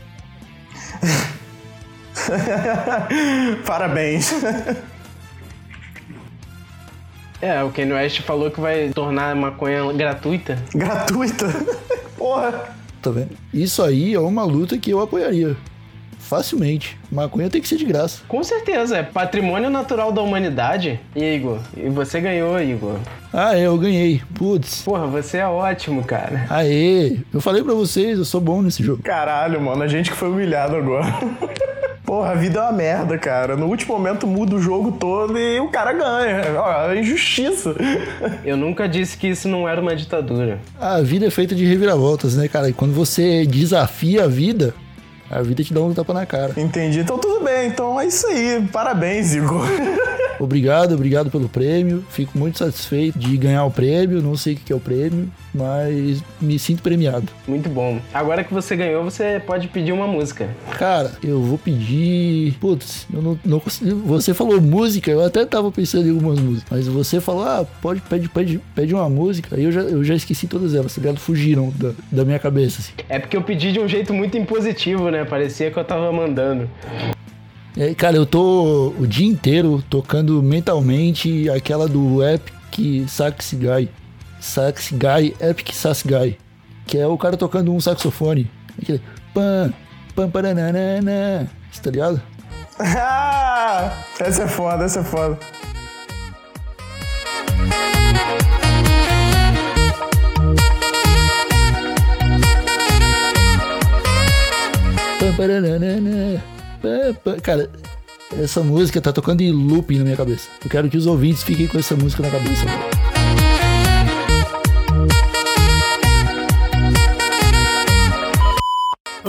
[3.66, 4.32] Parabéns.
[7.40, 10.58] É, o Kanye West falou que vai tornar a maconha gratuita.
[10.74, 11.46] Gratuita.
[12.16, 12.76] Porra.
[13.00, 13.30] Tá vendo?
[13.54, 15.56] Isso aí é uma luta que eu apoiaria.
[16.18, 16.98] Facilmente.
[17.10, 18.22] Maconha tem que ser de graça.
[18.28, 21.00] Com certeza, é patrimônio natural da humanidade.
[21.16, 22.96] E Igor, e você ganhou, Igor.
[23.32, 24.20] Ah, é, eu ganhei.
[24.34, 24.82] Putz.
[24.82, 26.44] Porra, você é ótimo, cara.
[26.50, 29.02] Aê, eu falei pra vocês, eu sou bom nesse jogo.
[29.02, 31.06] Caralho, mano, a gente que foi humilhado agora.
[32.08, 33.54] Porra, a vida é uma merda, cara.
[33.54, 36.58] No último momento muda o jogo todo e o cara ganha.
[36.58, 37.74] Ó, é injustiça.
[38.42, 40.58] Eu nunca disse que isso não era uma ditadura.
[40.80, 42.70] A vida é feita de reviravoltas, né, cara?
[42.70, 44.74] E quando você desafia a vida,
[45.30, 46.54] a vida te dá um tapa na cara.
[46.56, 47.00] Entendi.
[47.00, 47.68] Então tudo bem.
[47.68, 48.66] Então é isso aí.
[48.72, 49.66] Parabéns, Igor.
[50.40, 52.04] Obrigado, obrigado pelo prêmio.
[52.10, 54.22] Fico muito satisfeito de ganhar o prêmio.
[54.22, 57.28] Não sei o que é o prêmio, mas me sinto premiado.
[57.46, 58.00] Muito bom.
[58.12, 60.48] Agora que você ganhou, você pode pedir uma música.
[60.78, 62.54] Cara, eu vou pedir.
[62.60, 63.92] Putz, eu não, não consegui.
[63.92, 66.68] Você falou música, eu até tava pensando em algumas músicas.
[66.70, 69.56] Mas você falou, ah, pode, pede, pede, pede uma música.
[69.56, 71.18] Aí eu já, eu já esqueci todas elas, tá ligado?
[71.18, 72.92] Fugiram da, da minha cabeça, assim.
[73.08, 75.24] É porque eu pedi de um jeito muito impositivo, né?
[75.24, 76.68] Parecia que eu tava mandando.
[77.80, 83.88] É, cara, eu tô o dia inteiro tocando mentalmente aquela do Epic Sax Guy.
[84.40, 86.36] Sax Guy, Epic Sax Guy.
[86.84, 88.50] Que é o cara tocando um saxofone.
[88.82, 89.00] Aquele
[89.32, 89.72] pam,
[90.12, 91.48] pam, paranana.
[91.70, 92.20] Você tá ligado?
[92.80, 95.38] Ah, essa é foda, essa é foda.
[105.20, 106.57] Pam, paranana.
[106.80, 107.40] Pam.
[107.42, 107.70] Cara,
[108.38, 110.48] essa música tá tocando em looping na minha cabeça.
[110.62, 112.64] Eu quero que os ouvintes fiquem com essa música na cabeça.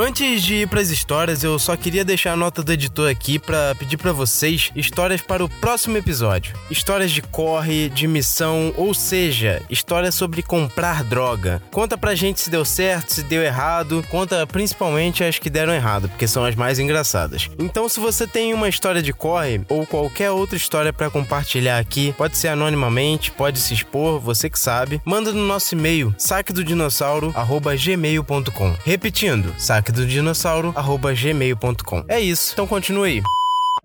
[0.01, 3.38] Antes de ir para as histórias, eu só queria deixar a nota do editor aqui
[3.38, 6.55] para pedir para vocês histórias para o próximo episódio.
[6.71, 11.62] Histórias de corre, de missão, ou seja, histórias sobre comprar droga.
[11.69, 14.01] Conta pra gente se deu certo, se deu errado.
[14.09, 17.49] Conta principalmente as que deram errado, porque são as mais engraçadas.
[17.59, 22.15] Então, se você tem uma história de corre ou qualquer outra história para compartilhar aqui,
[22.17, 25.01] pode ser anonimamente, pode se expor, você que sabe.
[25.03, 28.77] Manda no nosso e-mail saquedodinossauro@gmail.com.
[28.85, 30.73] Repetindo, saque do dinossauro
[31.15, 32.04] gmail.com.
[32.08, 33.21] É isso, então continue aí.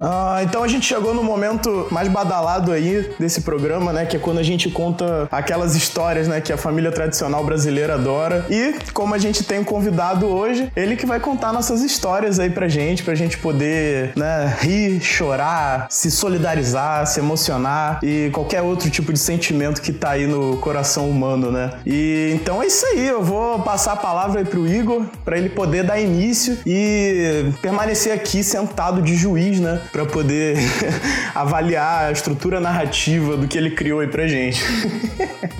[0.04, 4.04] Ah, então a gente chegou no momento mais badalado aí desse programa, né?
[4.04, 6.42] Que é quando a gente conta aquelas histórias, né?
[6.42, 8.44] Que a família tradicional brasileira adora.
[8.50, 12.50] E como a gente tem um convidado hoje, ele que vai contar nossas histórias aí
[12.50, 14.54] pra gente, pra gente poder, né?
[14.60, 20.26] Rir, chorar, se solidarizar, se emocionar e qualquer outro tipo de sentimento que tá aí
[20.26, 21.70] no coração humano, né?
[21.86, 23.08] E então é isso aí.
[23.08, 28.12] Eu vou passar a palavra aí pro Igor para ele poder dar início e permanecer
[28.12, 29.80] aqui sentado de juiz, né?
[29.94, 30.56] Para poder
[31.36, 34.60] avaliar a estrutura narrativa do que ele criou aí pra gente.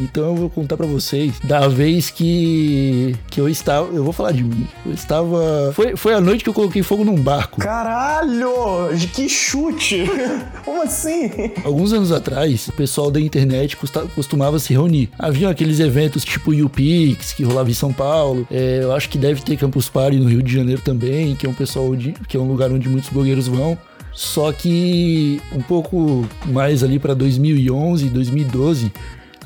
[0.00, 4.32] então eu vou contar para vocês da vez que que eu estava, eu vou falar
[4.32, 4.66] de mim.
[4.84, 7.60] Eu estava foi, foi a noite que eu coloquei fogo num barco.
[7.60, 10.04] Caralho, que chute.
[10.64, 11.30] Como assim?
[11.64, 13.76] Alguns anos atrás, o pessoal da internet
[14.16, 15.10] costumava se reunir.
[15.16, 18.48] Havia aqueles eventos tipo UPix que rolava em São Paulo.
[18.50, 21.48] É, eu acho que deve ter Campus Party no Rio de Janeiro também, que é
[21.48, 23.78] um pessoal de, que é um lugar onde muitos blogueiros vão.
[24.14, 28.92] Só que um pouco mais ali para 2011, 2012,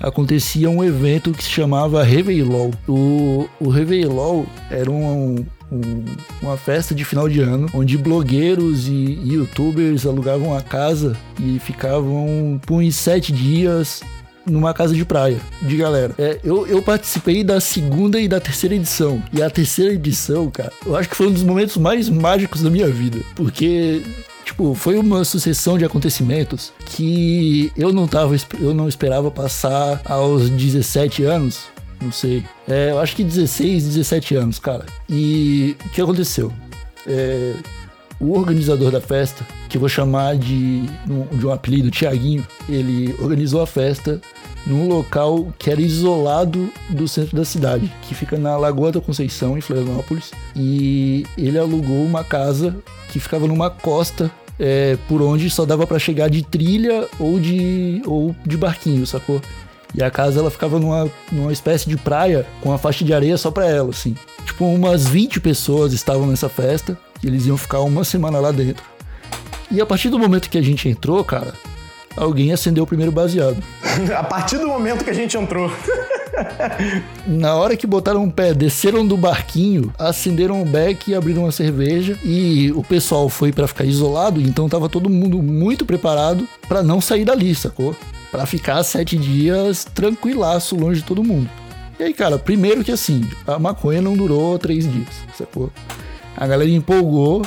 [0.00, 2.70] acontecia um evento que se chamava Réveillon.
[2.86, 3.72] O, o
[4.70, 6.04] era um, um,
[6.42, 12.60] uma festa de final de ano onde blogueiros e youtubers alugavam a casa e ficavam
[12.66, 14.02] por uns sete dias
[14.46, 16.14] numa casa de praia de galera.
[16.18, 19.22] É, eu, eu participei da segunda e da terceira edição.
[19.32, 22.70] E a terceira edição, cara, eu acho que foi um dos momentos mais mágicos da
[22.70, 23.18] minha vida.
[23.34, 24.02] Porque
[24.48, 30.48] Tipo, foi uma sucessão de acontecimentos que eu não tava, eu não esperava passar aos
[30.48, 31.66] 17 anos.
[32.00, 32.42] Não sei.
[32.66, 34.86] É, eu acho que 16, 17 anos, cara.
[35.06, 36.50] E o que aconteceu?
[37.06, 37.56] É,
[38.18, 40.80] o organizador da festa, que eu vou chamar de,
[41.32, 44.18] de um apelido, Tiaguinho, ele organizou a festa
[44.68, 49.56] num local que era isolado do centro da cidade, que fica na Lagoa da Conceição,
[49.56, 50.30] em Florianópolis.
[50.54, 52.76] E ele alugou uma casa
[53.08, 58.02] que ficava numa costa é, por onde só dava para chegar de trilha ou de,
[58.04, 59.40] ou de barquinho, sacou?
[59.94, 63.38] E a casa ela ficava numa, numa espécie de praia com uma faixa de areia
[63.38, 64.14] só pra ela, assim.
[64.44, 68.84] Tipo, umas 20 pessoas estavam nessa festa e eles iam ficar uma semana lá dentro.
[69.70, 71.54] E a partir do momento que a gente entrou, cara,
[72.18, 73.62] alguém acendeu o primeiro baseado.
[74.16, 75.70] a partir do momento que a gente entrou.
[77.26, 81.52] Na hora que botaram o pé, desceram do barquinho, acenderam o beck e abriram uma
[81.52, 82.18] cerveja.
[82.24, 87.00] E o pessoal foi para ficar isolado, então tava todo mundo muito preparado para não
[87.00, 87.94] sair dali, sacou?
[88.30, 91.48] Pra ficar sete dias tranquilaço, longe de todo mundo.
[91.98, 95.72] E aí, cara, primeiro que assim, a maconha não durou três dias, sacou?
[96.36, 97.44] A galera empolgou,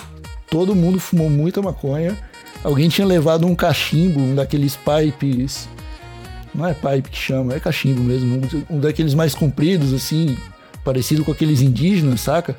[0.50, 2.18] todo mundo fumou muita maconha.
[2.64, 5.68] Alguém tinha levado um cachimbo, um daqueles pipes.
[6.54, 8.42] Não é pipe que chama, é cachimbo mesmo.
[8.70, 10.38] Um, daqueles mais compridos, assim,
[10.84, 12.56] parecido com aqueles indígenas, saca?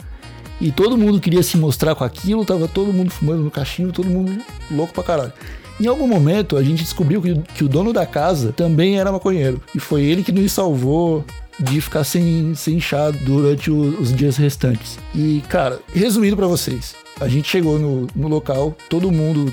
[0.60, 4.08] E todo mundo queria se mostrar com aquilo, tava todo mundo fumando no cachimbo, todo
[4.08, 5.32] mundo louco pra caralho.
[5.80, 9.60] Em algum momento a gente descobriu que, que o dono da casa também era maconheiro.
[9.74, 11.24] E foi ele que nos salvou
[11.58, 14.98] de ficar sem, sem chá durante o, os dias restantes.
[15.14, 19.52] E, cara, resumindo para vocês, a gente chegou no, no local, todo mundo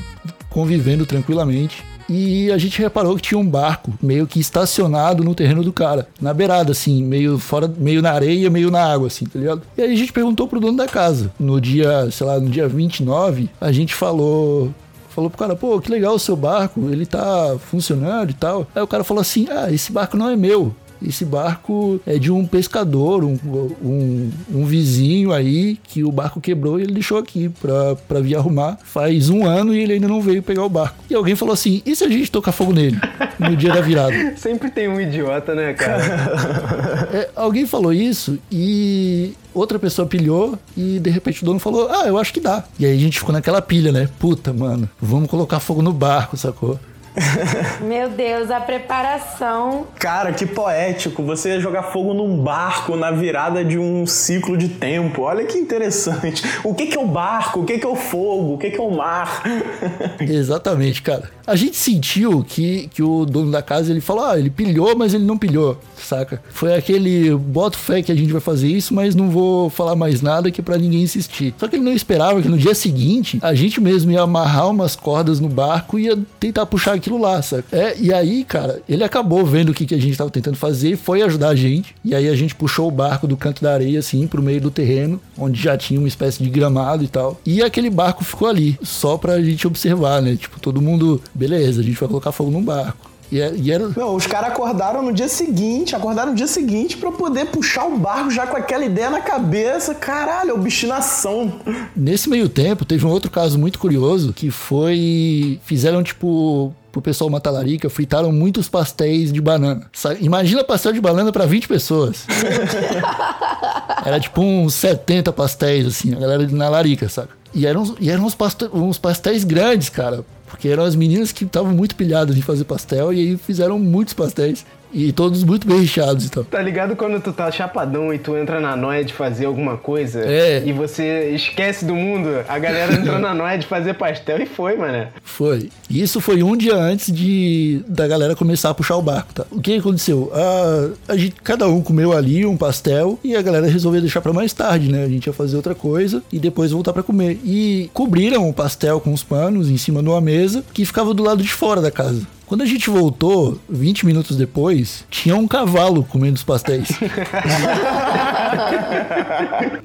[0.50, 1.84] convivendo tranquilamente.
[2.10, 6.08] E a gente reparou que tinha um barco meio que estacionado no terreno do cara,
[6.20, 9.62] na beirada, assim, meio fora, meio na areia, meio na água, assim, tá ligado?
[9.78, 11.32] E aí a gente perguntou pro dono da casa.
[11.40, 14.74] No dia, sei lá, no dia 29, a gente falou
[15.10, 18.66] falou pro cara, pô, que legal o seu barco, ele tá funcionando e tal.
[18.74, 20.74] Aí o cara falou assim: ah, esse barco não é meu.
[21.06, 23.38] Esse barco é de um pescador, um,
[23.84, 28.36] um, um vizinho aí, que o barco quebrou e ele deixou aqui pra, pra vir
[28.36, 28.78] arrumar.
[28.84, 31.04] Faz um ano e ele ainda não veio pegar o barco.
[31.10, 33.00] E alguém falou assim: e se a gente tocar fogo nele?
[33.40, 34.14] No dia da virada.
[34.38, 36.00] Sempre tem um idiota, né, cara?
[37.12, 42.08] É, alguém falou isso e outra pessoa pilhou e de repente o dono falou: Ah,
[42.08, 42.64] eu acho que dá.
[42.80, 44.08] E aí a gente ficou naquela pilha, né?
[44.20, 46.80] Puta, mano, vamos colocar fogo no barco, sacou?
[47.82, 49.88] Meu Deus, a preparação.
[49.98, 51.24] Cara, que poético.
[51.24, 55.24] Você ia jogar fogo num barco na virada de um ciclo de tempo.
[55.24, 56.44] Olha que interessante.
[56.64, 57.62] O que, que é o barco?
[57.62, 58.54] O que, que é o fogo?
[58.54, 59.44] O que, que é o mar?
[60.20, 61.30] Exatamente, cara.
[61.46, 65.14] A gente sentiu que, que o dono da casa ele falou: ah, ele pilhou, mas
[65.14, 66.42] ele não pilhou, saca?
[66.50, 70.22] Foi aquele boto fé que a gente vai fazer isso, mas não vou falar mais
[70.22, 71.56] nada que para ninguém insistir.
[71.58, 74.96] Só que ele não esperava que no dia seguinte a gente mesmo ia amarrar umas
[74.96, 77.66] cordas no barco e ia tentar puxar aquilo lá, saca?
[77.76, 80.96] É, e aí, cara, ele acabou vendo o que, que a gente tava tentando fazer,
[80.96, 81.96] foi ajudar a gente.
[82.06, 84.72] E aí a gente puxou o barco do canto da areia, assim, pro meio do
[84.72, 87.40] terreno, onde já tinha uma espécie de gramado e tal.
[87.46, 90.36] E aquele barco ficou ali, só pra gente observar, né?
[90.36, 93.09] Tipo, todo mundo, beleza, a gente vai colocar fogo num barco.
[93.32, 93.90] E, é- e era.
[93.96, 97.98] Não, os caras acordaram no dia seguinte, acordaram no dia seguinte pra poder puxar o
[97.98, 99.94] barco já com aquela ideia na cabeça.
[99.94, 101.54] Caralho, obstinação.
[101.96, 105.60] Nesse meio tempo, teve um outro caso muito curioso que foi.
[105.64, 106.74] Fizeram tipo.
[106.92, 109.86] Pro pessoal uma talarica, fritaram muitos pastéis de banana.
[110.20, 112.26] Imagina pastel de banana pra 20 pessoas.
[114.04, 117.30] Era tipo uns 70 pastéis, assim, a galera na larica, saca?
[117.54, 120.24] E eram, e eram uns, paste- uns pastéis grandes, cara.
[120.50, 124.14] Porque eram as meninas que estavam muito pilhadas em fazer pastel e aí fizeram muitos
[124.14, 124.66] pastéis.
[124.94, 126.44] E todos muito bem recheados e tal.
[126.44, 130.22] Tá ligado quando tu tá chapadão e tu entra na noia de fazer alguma coisa
[130.22, 130.64] É.
[130.66, 132.30] e você esquece do mundo?
[132.48, 135.08] A galera entrou na noia de fazer pastel e foi, mano.
[135.24, 135.70] Foi.
[135.90, 139.46] E isso foi um dia antes de da galera começar a puxar o barco, tá?
[139.52, 140.32] O que aconteceu?
[140.34, 144.34] A, a gente, cada um comeu ali um pastel e a galera resolveu deixar pra
[144.34, 145.04] mais tarde, né?
[145.04, 147.40] A gente ia fazer outra coisa e depois voltar pra comer.
[147.44, 151.24] E cobriram o pastel com os panos em cima de uma mesa que ficava do
[151.24, 152.22] lado de fora da casa.
[152.50, 156.88] Quando a gente voltou, 20 minutos depois, tinha um cavalo comendo os pastéis.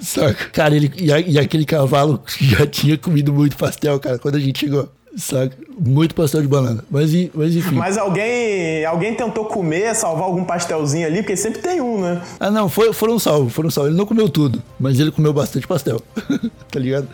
[0.00, 0.46] Saca?
[0.50, 4.40] Cara, ele, e, a- e aquele cavalo já tinha comido muito pastel, cara, quando a
[4.40, 4.88] gente chegou.
[5.14, 5.54] Saca?
[5.78, 6.82] Muito pastel de banana.
[6.90, 7.74] Mas, mas enfim.
[7.74, 12.22] Mas alguém, alguém tentou comer, salvar algum pastelzinho ali, porque sempre tem um, né?
[12.40, 13.90] Ah, não, foi, foram salvos, foram salvos.
[13.90, 16.00] Ele não comeu tudo, mas ele comeu bastante pastel.
[16.72, 17.06] tá ligado?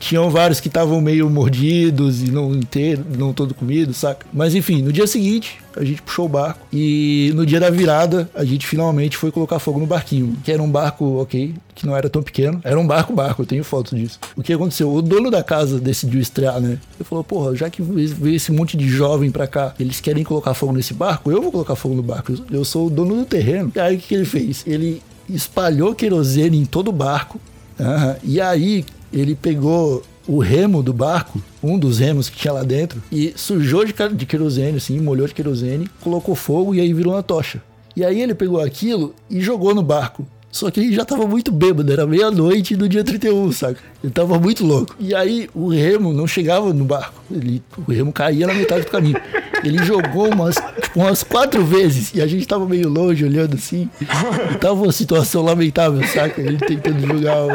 [0.00, 4.26] Tinham vários que estavam meio mordidos e não inteiro, não todo comido, saca?
[4.32, 8.28] Mas enfim, no dia seguinte, a gente puxou o barco e no dia da virada,
[8.34, 11.94] a gente finalmente foi colocar fogo no barquinho, que era um barco, ok, que não
[11.94, 12.60] era tão pequeno.
[12.64, 14.18] Era um barco, barco, eu tenho fotos disso.
[14.34, 14.90] O que aconteceu?
[14.92, 16.78] O dono da casa decidiu estrear, né?
[16.98, 20.54] Ele falou, porra, já que veio esse monte de jovem pra cá, eles querem colocar
[20.54, 22.32] fogo nesse barco, eu vou colocar fogo no barco.
[22.50, 23.70] Eu- sou o dono do terreno.
[23.74, 24.64] E aí o que ele fez?
[24.66, 27.38] Ele espalhou querosene em todo o barco.
[27.78, 28.16] Aham.
[28.24, 33.02] E aí ele pegou o remo do barco, um dos remos que tinha lá dentro,
[33.10, 37.22] e sujou de, de querosene, assim, molhou de querosene, colocou fogo e aí virou uma
[37.22, 37.62] tocha.
[37.96, 40.26] E aí ele pegou aquilo e jogou no barco.
[40.50, 43.78] Só que ele já tava muito bêbado, era meia-noite do dia 31, saca?
[44.02, 44.96] Ele tava muito louco.
[44.98, 47.22] E aí o remo não chegava no barco.
[47.30, 49.20] Ele, o remo caía na metade do caminho.
[49.62, 53.88] Ele jogou umas, tipo, umas quatro vezes e a gente tava meio longe olhando assim.
[54.00, 56.40] E tava uma situação lamentável, saca?
[56.40, 57.46] Ele tentando jogar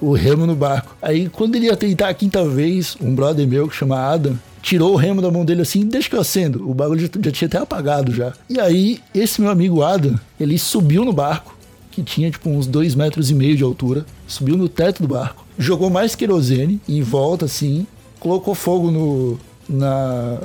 [0.00, 0.94] o, o remo no barco.
[1.02, 4.92] Aí quando ele ia tentar a quinta vez, um brother meu que chama Adam, tirou
[4.92, 6.68] o remo da mão dele assim, deixa que eu acendo.
[6.68, 8.32] O bagulho já, já tinha até apagado já.
[8.50, 11.55] E aí, esse meu amigo Adam, ele subiu no barco,
[11.96, 15.46] que tinha tipo uns dois metros e meio de altura, subiu no teto do barco,
[15.58, 17.86] jogou mais querosene em volta assim,
[18.20, 20.42] colocou fogo no, na,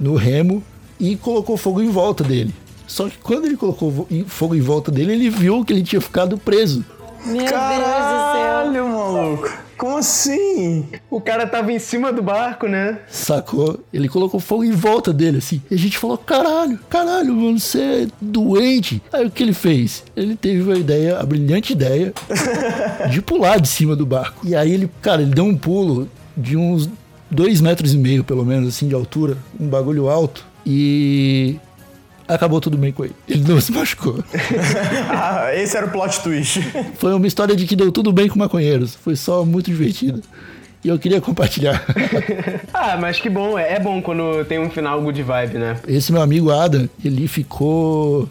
[0.00, 0.64] no remo
[0.98, 2.54] e colocou fogo em volta dele.
[2.86, 6.38] Só que quando ele colocou fogo em volta dele, ele viu que ele tinha ficado
[6.38, 6.82] preso.
[7.26, 9.52] Meu Caralho, maluco.
[9.82, 10.84] Como assim?
[11.10, 13.00] O cara tava em cima do barco, né?
[13.08, 13.80] Sacou?
[13.92, 15.60] Ele colocou fogo em volta dele, assim.
[15.68, 19.02] E a gente falou: caralho, caralho, mano, você é doente.
[19.12, 20.04] Aí o que ele fez?
[20.14, 22.14] Ele teve a ideia, a brilhante ideia,
[23.10, 24.46] de pular de cima do barco.
[24.46, 26.88] E aí ele, cara, ele deu um pulo de uns
[27.28, 29.36] dois metros e meio, pelo menos, assim, de altura.
[29.58, 30.46] Um bagulho alto.
[30.64, 31.56] E.
[32.34, 33.14] Acabou tudo bem com ele.
[33.28, 34.22] Ele não se machucou.
[35.10, 36.60] Ah, esse era o plot twist.
[36.96, 38.94] Foi uma história de que deu tudo bem com maconheiros.
[38.94, 40.22] Foi só muito divertido.
[40.84, 41.84] E eu queria compartilhar.
[42.74, 45.76] Ah, mas que bom, é é bom quando tem um final good vibe, né?
[45.86, 48.28] Esse meu amigo Adam, ele ficou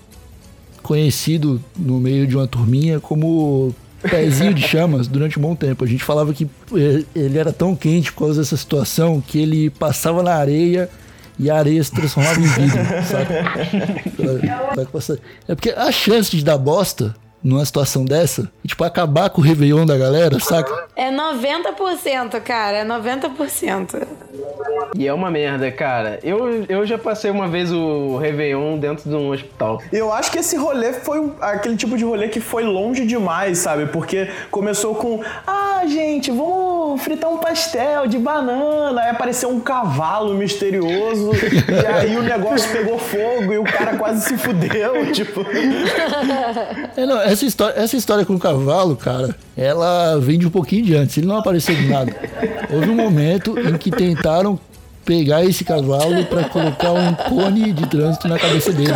[0.83, 5.85] conhecido no meio de uma turminha como pezinho de chamas durante um bom tempo.
[5.85, 9.69] A gente falava que eh, ele era tão quente por causa dessa situação que ele
[9.69, 10.89] passava na areia
[11.39, 13.27] e a areia se transformava em vidro, passar-
[15.47, 19.43] É porque a chance de dar bosta numa situação dessa, e, tipo, acabar com o
[19.43, 20.85] Réveillon da galera, saca?
[20.95, 22.77] É 90%, cara.
[22.77, 24.07] É 90%.
[24.95, 26.19] E é uma merda, cara.
[26.23, 29.81] Eu, eu já passei uma vez o Réveillon dentro de um hospital.
[29.91, 33.87] Eu acho que esse rolê foi aquele tipo de rolê que foi longe demais, sabe?
[33.87, 39.01] Porque começou com, ah, gente, vamos fritar um pastel de banana.
[39.01, 41.31] Aí apareceu um cavalo misterioso.
[41.33, 44.91] e aí o negócio pegou fogo e o cara quase se fudeu.
[45.11, 45.45] Tipo,
[46.95, 50.85] É, não, essa, história, essa história com o cavalo, cara, ela vem de um pouquinho
[50.85, 51.17] de antes.
[51.17, 52.15] Ele não apareceu do nada.
[52.69, 54.59] Houve um momento em que tentaram
[55.05, 58.93] pegar esse cavalo pra colocar um cone de trânsito na cabeça dele.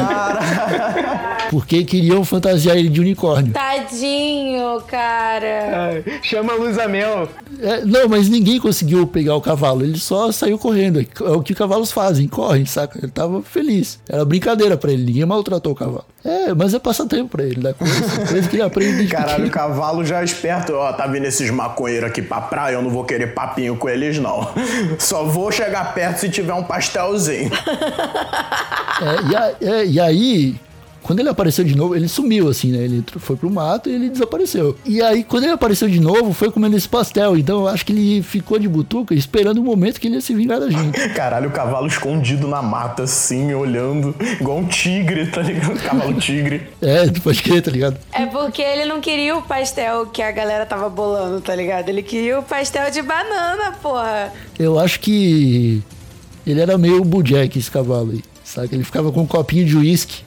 [1.49, 3.53] Porque queriam fantasiar ele de unicórnio.
[3.53, 5.91] Tadinho, cara.
[5.93, 7.29] Ai, chama a Luz Amel.
[7.59, 9.83] É, não, mas ninguém conseguiu pegar o cavalo.
[9.83, 10.99] Ele só saiu correndo.
[10.99, 12.99] É o que cavalos fazem, correm, saca?
[12.99, 13.99] Ele tava feliz.
[14.09, 15.05] Era brincadeira pra ele.
[15.05, 16.05] Ninguém maltratou o cavalo.
[16.25, 17.73] É, mas é passatempo pra ele, né?
[17.77, 20.73] Coisa, coisa que ele aprende caralho, o cavalo já é esperto.
[20.73, 24.17] Ó, tá vindo esses maconheiros aqui pra praia, eu não vou querer papinho com eles,
[24.17, 24.49] não.
[24.97, 27.51] Só vou chegar perto se tiver um pastelzinho.
[29.01, 30.55] É, e, a- é, e aí,
[31.05, 32.79] quando ele apareceu de novo, ele sumiu, assim, né?
[32.79, 34.75] Ele foi pro mato e ele desapareceu.
[34.83, 37.37] E aí, quando ele apareceu de novo, foi comendo esse pastel.
[37.37, 40.33] Então eu acho que ele ficou de butuca esperando o momento que ele ia se
[40.33, 40.97] vingar da gente.
[41.13, 45.79] Caralho, o cavalo escondido na mata, assim, olhando, igual um tigre, tá ligado?
[45.79, 46.63] Cavalo tigre.
[46.85, 47.97] É, tu pode crer, tá ligado?
[48.11, 51.89] É porque ele não queria o pastel que a galera tava bolando, tá ligado?
[51.89, 54.31] Ele queria o pastel de banana, porra.
[54.57, 55.81] Eu acho que
[56.45, 58.23] ele era meio bujack, esse cavalo aí.
[58.43, 58.69] Sabe?
[58.73, 60.24] Ele ficava com um copinho de uísque,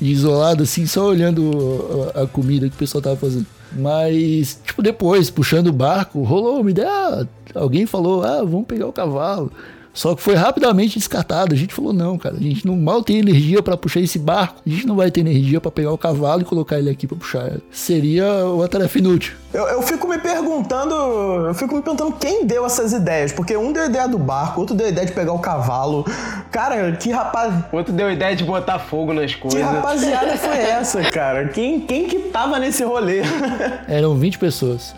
[0.00, 3.46] isolado assim, só olhando a, comida que o pessoal tava fazendo.
[3.72, 6.88] Mas, tipo, depois, puxando o barco, rolou uma ideia.
[6.88, 9.52] ah, alguém falou, ah, vamos pegar o cavalo.
[9.98, 11.52] Só que foi rapidamente descartado.
[11.52, 14.62] A gente falou, não, cara, a gente não mal tem energia pra puxar esse barco.
[14.64, 17.16] A gente não vai ter energia pra pegar o cavalo e colocar ele aqui pra
[17.16, 17.50] puxar.
[17.72, 19.34] Seria uma tarefa inútil.
[19.52, 23.72] Eu, eu fico me perguntando, eu fico me perguntando quem deu essas ideias, porque um
[23.72, 26.06] deu a ideia do barco, outro deu a ideia de pegar o cavalo.
[26.52, 29.60] Cara, que rapaz, Outro deu ideia de botar fogo nas que coisas.
[29.60, 31.48] rapaziada foi essa, cara?
[31.48, 33.22] Quem, quem que tava nesse rolê?
[33.88, 34.94] Eram 20 pessoas.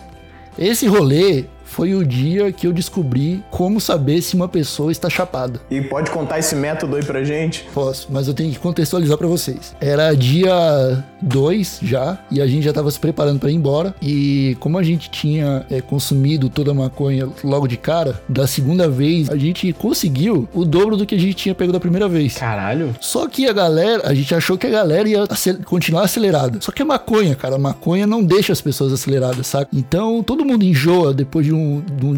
[0.58, 5.60] Esse rolê foi o dia que eu descobri como saber se uma pessoa está chapada.
[5.70, 7.64] E pode contar esse método aí pra gente?
[7.72, 9.74] Posso, mas eu tenho que contextualizar pra vocês.
[9.80, 13.94] Era dia 2 já, e a gente já tava se preparando pra ir embora.
[14.02, 18.88] E como a gente tinha é, consumido toda a maconha logo de cara, da segunda
[18.88, 22.34] vez a gente conseguiu o dobro do que a gente tinha pego da primeira vez.
[22.34, 22.94] Caralho.
[23.00, 26.58] Só que a galera, a gente achou que a galera ia acel- continuar acelerada.
[26.60, 29.70] Só que a maconha, cara, a maconha não deixa as pessoas aceleradas, saca?
[29.72, 31.59] Então todo mundo enjoa depois de um, de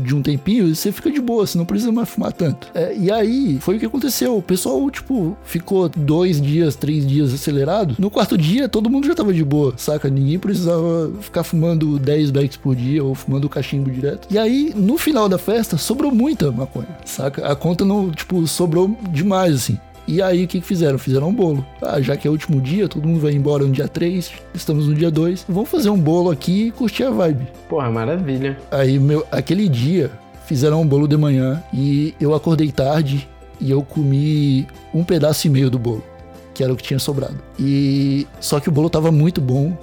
[0.03, 2.69] de um tempinho você fica de boa, você não precisa mais fumar tanto.
[2.75, 4.37] É, e aí foi o que aconteceu.
[4.37, 7.97] O pessoal, tipo, ficou dois dias, três dias acelerado.
[7.99, 10.09] No quarto dia, todo mundo já tava de boa, saca?
[10.09, 14.29] Ninguém precisava ficar fumando 10 bags por dia ou fumando cachimbo direto.
[14.31, 17.47] E aí, no final da festa, sobrou muita maconha, saca?
[17.47, 19.79] A conta não, tipo, sobrou demais, assim.
[20.13, 20.99] E aí, o que, que fizeram?
[20.99, 21.65] Fizeram um bolo.
[21.81, 24.87] Ah, já que é o último dia, todo mundo vai embora no dia 3, estamos
[24.87, 25.47] no dia 2.
[25.49, 27.47] Vamos fazer um bolo aqui e curtir a vibe.
[27.67, 28.59] Porra, maravilha.
[28.71, 30.11] Aí, meu, aquele dia,
[30.45, 33.27] fizeram um bolo de manhã e eu acordei tarde
[33.59, 36.05] e eu comi um pedaço e meio do bolo,
[36.53, 37.39] que era o que tinha sobrado.
[37.59, 39.75] E só que o bolo tava muito bom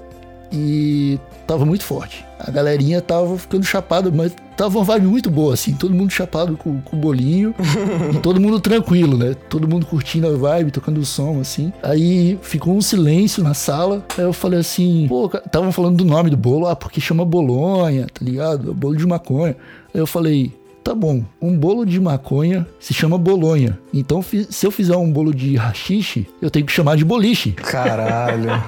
[0.53, 2.23] e tava muito forte.
[2.39, 6.57] A galerinha tava ficando chapada, mas tava uma vibe muito boa, assim, todo mundo chapado
[6.57, 7.55] com, com o bolinho
[8.13, 9.33] e todo mundo tranquilo, né?
[9.47, 11.71] Todo mundo curtindo a vibe, tocando o som, assim.
[11.81, 14.05] Aí ficou um silêncio na sala.
[14.17, 18.07] Aí eu falei assim, pô, estavam falando do nome do bolo, ah, porque chama Bolonha,
[18.07, 18.73] tá ligado?
[18.73, 19.55] Bolo de maconha.
[19.93, 20.51] Aí eu falei,
[20.83, 23.79] tá bom, um bolo de maconha se chama bolonha.
[23.93, 27.53] Então, se eu fizer um bolo de rachixe, eu tenho que chamar de boliche.
[27.53, 28.49] Caralho.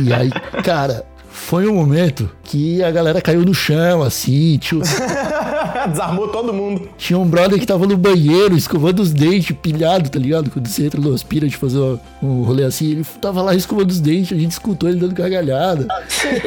[0.00, 0.30] E aí,
[0.62, 1.04] cara,
[1.38, 4.82] foi um momento que a galera caiu no chão, assim, tio,
[5.88, 6.88] Desarmou todo mundo.
[6.98, 10.50] Tinha um brother que tava no banheiro, escovando os dentes, pilhado, tá ligado?
[10.50, 11.78] Quando você entra no hospício de fazer
[12.22, 15.86] um rolê assim, ele tava lá escovando os dentes, a gente escutou ele dando gargalhada.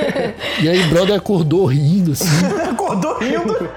[0.62, 2.46] e aí o brother acordou rindo, assim.
[2.70, 3.70] Acordou rindo.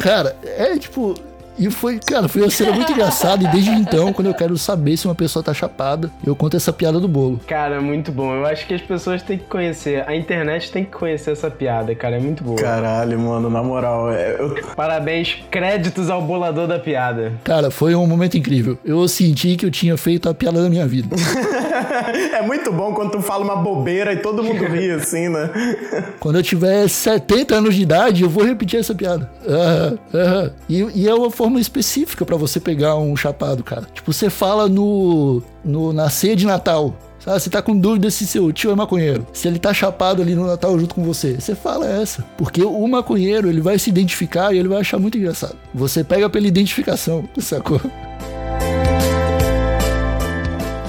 [0.00, 1.14] Cara, é tipo.
[1.58, 3.44] E foi, cara, foi uma cena muito engraçada.
[3.44, 6.72] E desde então, quando eu quero saber se uma pessoa tá chapada, eu conto essa
[6.72, 7.40] piada do bolo.
[7.46, 8.34] Cara, muito bom.
[8.34, 10.04] Eu acho que as pessoas têm que conhecer.
[10.08, 12.16] A internet tem que conhecer essa piada, cara.
[12.16, 12.56] É muito boa.
[12.60, 17.32] Caralho, mano, na moral, é- eu, Parabéns, créditos ao bolador da piada.
[17.44, 18.76] Cara, foi um momento incrível.
[18.84, 21.14] Eu senti que eu tinha feito a piada da minha vida.
[22.36, 25.50] é muito bom quando tu fala uma bobeira e todo mundo ri assim, né?
[26.20, 29.30] Quando eu tiver 70 anos de idade, eu vou repetir essa piada.
[29.46, 30.50] Aham, aham.
[30.68, 33.86] E, e é uma forma específica pra você pegar um chapado, cara.
[33.92, 36.94] Tipo, você fala no, no na ceia de Natal.
[37.20, 39.26] Sabe, você tá com dúvida se seu tio é maconheiro.
[39.32, 41.40] Se ele tá chapado ali no Natal junto com você.
[41.40, 42.22] Você fala essa.
[42.36, 45.56] Porque o maconheiro, ele vai se identificar e ele vai achar muito engraçado.
[45.74, 47.80] Você pega pela identificação, sacou?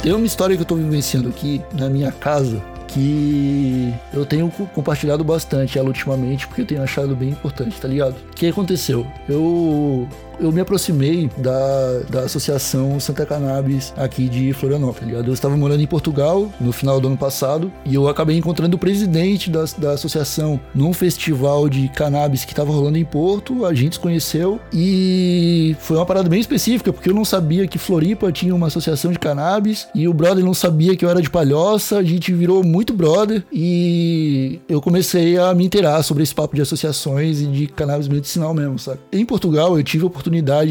[0.04, 4.68] Tem uma história que eu tô vivenciando aqui na minha casa que eu tenho co-
[4.68, 8.16] compartilhado bastante ela ultimamente porque eu tenho achado bem importante, tá ligado?
[8.32, 9.06] O que aconteceu?
[9.28, 10.08] Eu
[10.40, 15.14] eu me aproximei da, da Associação Santa Cannabis aqui de Florianópolis?
[15.14, 18.80] Eu estava morando em Portugal no final do ano passado e eu acabei encontrando o
[18.80, 23.96] presidente da, da associação num festival de cannabis que estava rolando em Porto, a gente
[23.96, 28.54] se conheceu e foi uma parada bem específica porque eu não sabia que Floripa tinha
[28.54, 32.04] uma associação de cannabis e o brother não sabia que eu era de palhoça, a
[32.04, 37.42] gente virou muito brother e eu comecei a me inteirar sobre esse papo de associações
[37.42, 39.00] e de cannabis medicinal mesmo, sabe?
[39.12, 40.25] Em Portugal eu tive a oportunidade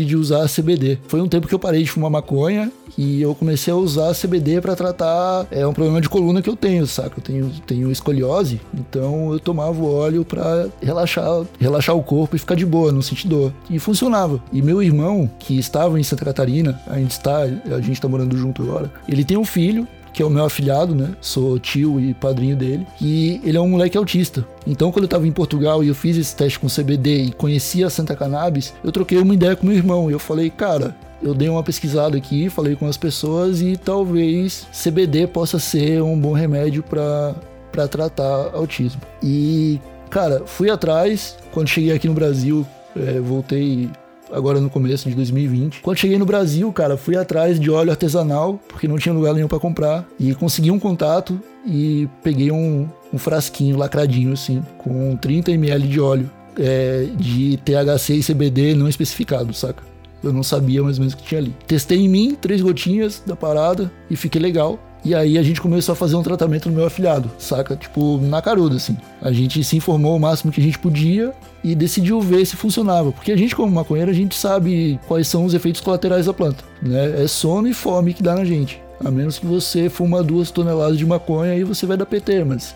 [0.04, 0.98] de usar CBD.
[1.08, 4.60] Foi um tempo que eu parei de fumar maconha e eu comecei a usar CBD
[4.60, 7.18] pra tratar é um problema de coluna que eu tenho, saca?
[7.18, 12.38] Eu tenho, tenho escoliose, então eu tomava o óleo pra relaxar, relaxar o corpo e
[12.38, 13.52] ficar de boa, não sentir dor.
[13.68, 14.42] E funcionava.
[14.52, 18.36] E meu irmão, que estava em Santa Catarina, a gente está, a gente tá morando
[18.36, 21.10] junto agora, ele tem um filho que é o meu afilhado, né?
[21.20, 22.86] Sou tio e padrinho dele.
[23.02, 24.46] E ele é um moleque autista.
[24.66, 27.88] Então, quando eu tava em Portugal e eu fiz esse teste com CBD e conhecia
[27.88, 30.08] a Santa Cannabis, eu troquei uma ideia com meu irmão.
[30.08, 34.66] E eu falei, cara, eu dei uma pesquisada aqui, falei com as pessoas e talvez
[34.72, 37.34] CBD possa ser um bom remédio para
[37.74, 39.00] para tratar autismo.
[39.20, 41.36] E, cara, fui atrás.
[41.50, 42.64] Quando cheguei aqui no Brasil,
[42.96, 43.90] é, voltei
[44.32, 45.80] agora no começo de 2020.
[45.80, 49.48] Quando cheguei no Brasil, cara, fui atrás de óleo artesanal, porque não tinha lugar nenhum
[49.48, 55.52] para comprar, e consegui um contato e peguei um, um frasquinho lacradinho, assim, com 30
[55.52, 59.82] ml de óleo é, de THC e CBD não especificado, saca?
[60.22, 61.54] Eu não sabia mais ou menos o que tinha ali.
[61.66, 64.78] Testei em mim, três gotinhas da parada, e fiquei legal.
[65.04, 67.76] E aí a gente começou a fazer um tratamento no meu afilhado, saca?
[67.76, 68.96] Tipo, na caruda, assim.
[69.20, 73.12] A gente se informou o máximo que a gente podia e decidiu ver se funcionava.
[73.12, 76.64] Porque a gente, como maconheiro, a gente sabe quais são os efeitos colaterais da planta,
[76.80, 77.22] né?
[77.22, 78.80] É sono e fome que dá na gente.
[79.04, 82.74] A menos que você fuma duas toneladas de maconha aí você vai dar PT, mas...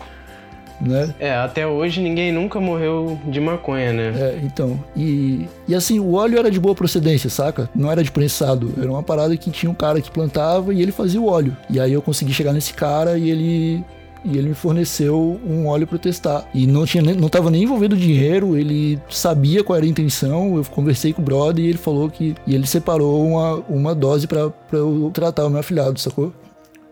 [0.81, 1.13] Né?
[1.19, 4.13] É, até hoje ninguém nunca morreu de maconha, né?
[4.15, 4.81] É, então.
[4.95, 7.69] E, e assim, o óleo era de boa procedência, saca?
[7.75, 8.73] Não era de prensado.
[8.77, 11.55] Era uma parada que tinha um cara que plantava e ele fazia o óleo.
[11.69, 13.83] E aí eu consegui chegar nesse cara e ele.
[14.23, 16.45] E ele me forneceu um óleo para testar.
[16.53, 20.57] E não tinha não tava nem envolvido dinheiro, ele sabia qual era a intenção.
[20.57, 22.35] Eu conversei com o brother e ele falou que.
[22.45, 26.33] E ele separou uma, uma dose para eu tratar o meu afilhado, sacou?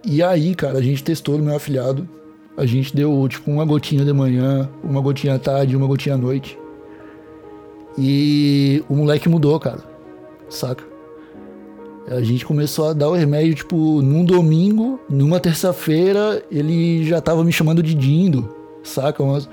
[0.05, 2.07] E aí, cara, a gente testou no meu afilhado.
[2.58, 6.18] A gente deu, tipo, uma gotinha de manhã, uma gotinha à tarde, uma gotinha à
[6.18, 6.58] noite.
[7.97, 9.84] E o moleque mudou, cara.
[10.49, 10.84] Saca?
[12.10, 17.43] A gente começou a dar o remédio, tipo, num domingo, numa terça-feira, ele já tava
[17.43, 18.47] me chamando de Dindo,
[18.82, 19.22] saca?
[19.22, 19.49] Umas-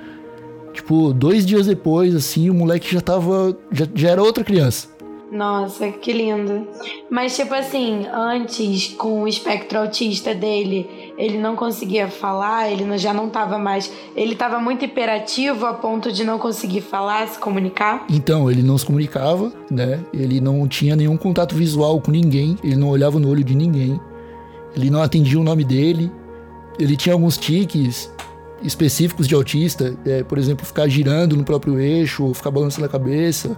[0.72, 3.56] tipo, dois dias depois, assim, o moleque já tava.
[3.72, 4.88] Já, já era outra criança.
[5.32, 6.68] Nossa, que lindo.
[7.10, 13.12] Mas, tipo assim, antes, com o espectro autista dele, ele não conseguia falar, ele já
[13.14, 13.90] não tava mais.
[14.16, 18.04] Ele tava muito hiperativo a ponto de não conseguir falar, se comunicar.
[18.10, 20.00] Então, ele não se comunicava, né?
[20.12, 24.00] Ele não tinha nenhum contato visual com ninguém, ele não olhava no olho de ninguém,
[24.76, 26.10] ele não atendia o nome dele,
[26.78, 28.12] ele tinha alguns tiques
[28.62, 33.56] específicos de autista, é, por exemplo, ficar girando no próprio eixo, ficar balançando a cabeça.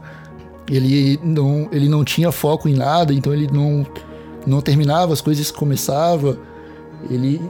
[0.69, 3.87] Ele não, ele não tinha foco em nada, então ele não,
[4.45, 6.39] não terminava as coisas que começava.
[7.11, 7.41] Ele,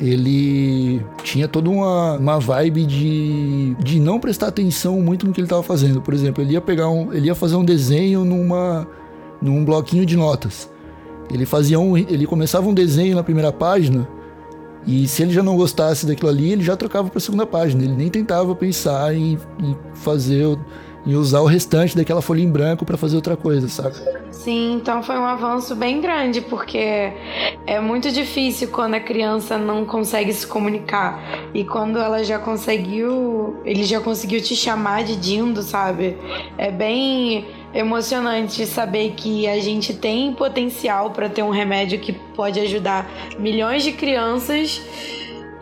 [0.00, 5.46] ele tinha toda uma, uma vibe de, de não prestar atenção muito no que ele
[5.46, 6.00] estava fazendo.
[6.00, 8.86] Por exemplo, ele ia pegar um, ele ia fazer um desenho numa
[9.40, 10.68] num bloquinho de notas.
[11.32, 14.08] Ele fazia um, ele começava um desenho na primeira página
[14.86, 17.82] e se ele já não gostasse daquilo ali, ele já trocava para a segunda página.
[17.82, 20.58] Ele nem tentava pensar em, em fazer
[21.06, 24.28] em usar o restante daquela folha em branco para fazer outra coisa, saca?
[24.30, 27.12] Sim, então foi um avanço bem grande, porque
[27.66, 31.50] é muito difícil quando a criança não consegue se comunicar.
[31.52, 36.16] E quando ela já conseguiu, ele já conseguiu te chamar de Dindo, sabe?
[36.56, 42.58] É bem emocionante saber que a gente tem potencial para ter um remédio que pode
[42.60, 44.80] ajudar milhões de crianças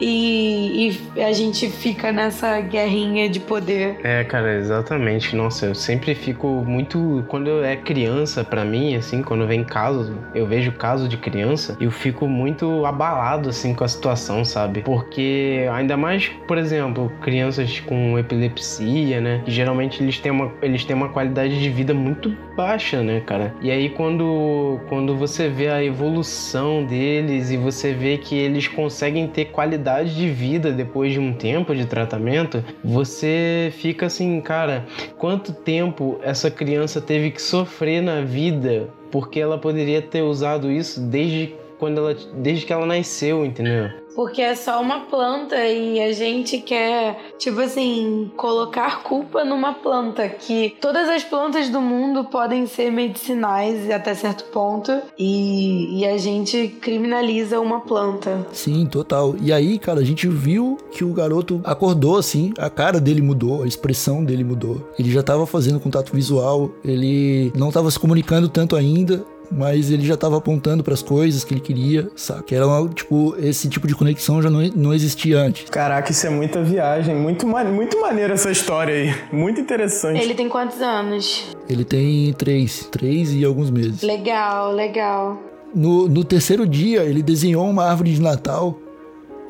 [0.01, 3.99] e, e, a gente fica nessa guerrinha de poder.
[4.03, 5.35] É, cara, exatamente.
[5.35, 7.25] Nossa, eu sempre fico muito.
[7.29, 11.91] Quando é criança, para mim, assim, quando vem caso, eu vejo caso de criança, eu
[11.91, 14.83] fico muito abalado, assim, com a situação, sabe?
[14.83, 19.43] Porque, ainda mais, por exemplo, crianças com epilepsia, né?
[19.47, 23.55] Geralmente eles têm, uma, eles têm uma qualidade de vida muito baixa, né, cara?
[23.61, 29.27] E aí, quando, quando você vê a evolução deles e você vê que eles conseguem
[29.27, 34.85] ter qualidade qualidade de vida depois de um tempo de tratamento, você fica assim, cara,
[35.17, 41.01] quanto tempo essa criança teve que sofrer na vida porque ela poderia ter usado isso
[41.01, 43.89] desde quando ela desde que ela nasceu, entendeu?
[44.17, 50.27] Porque é só uma planta e a gente quer, tipo assim, colocar culpa numa planta.
[50.27, 56.17] Que todas as plantas do mundo podem ser medicinais até certo ponto e, e a
[56.17, 58.47] gente criminaliza uma planta.
[58.53, 59.37] Sim, total.
[59.39, 63.65] E aí, cara, a gente viu que o garoto acordou assim, a cara dele mudou,
[63.65, 64.91] a expressão dele mudou.
[64.99, 70.05] Ele já tava fazendo contato visual, ele não tava se comunicando tanto ainda, mas ele
[70.05, 72.55] já estava apontando para as coisas que ele queria, sabe?
[72.55, 75.69] Era uma, tipo, esse tipo de conexão já não, não existia antes.
[75.71, 80.21] Caraca, isso é muita viagem, muito, muito maneira essa história aí, muito interessante.
[80.21, 81.45] Ele tem quantos anos?
[81.69, 84.03] Ele tem três, três e alguns meses.
[84.03, 85.41] Legal, legal.
[85.75, 88.79] No, no terceiro dia, ele desenhou uma árvore de Natal,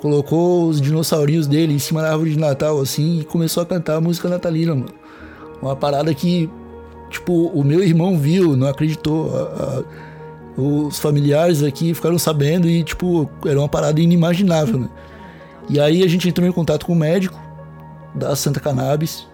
[0.00, 3.96] colocou os dinossaurinhos dele em cima da árvore de Natal, assim, e começou a cantar
[3.96, 4.92] a música natalina, mano.
[5.62, 6.50] Uma parada que
[7.16, 9.34] Tipo, o meu irmão viu, não acreditou.
[9.34, 14.90] A, a, os familiares aqui ficaram sabendo e, tipo, era uma parada inimaginável, né?
[15.68, 17.38] E aí a gente entrou em contato com o médico
[18.14, 19.26] da Santa Cannabis,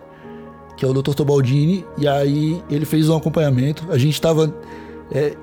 [0.77, 1.13] que é o Dr.
[1.13, 3.85] Tobaldini, e aí ele fez um acompanhamento.
[3.91, 4.55] A gente tava.
[5.11, 5.37] É,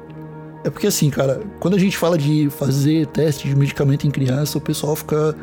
[0.64, 4.58] é porque assim, cara, quando a gente fala de fazer teste de medicamento em criança,
[4.58, 5.36] o pessoal fica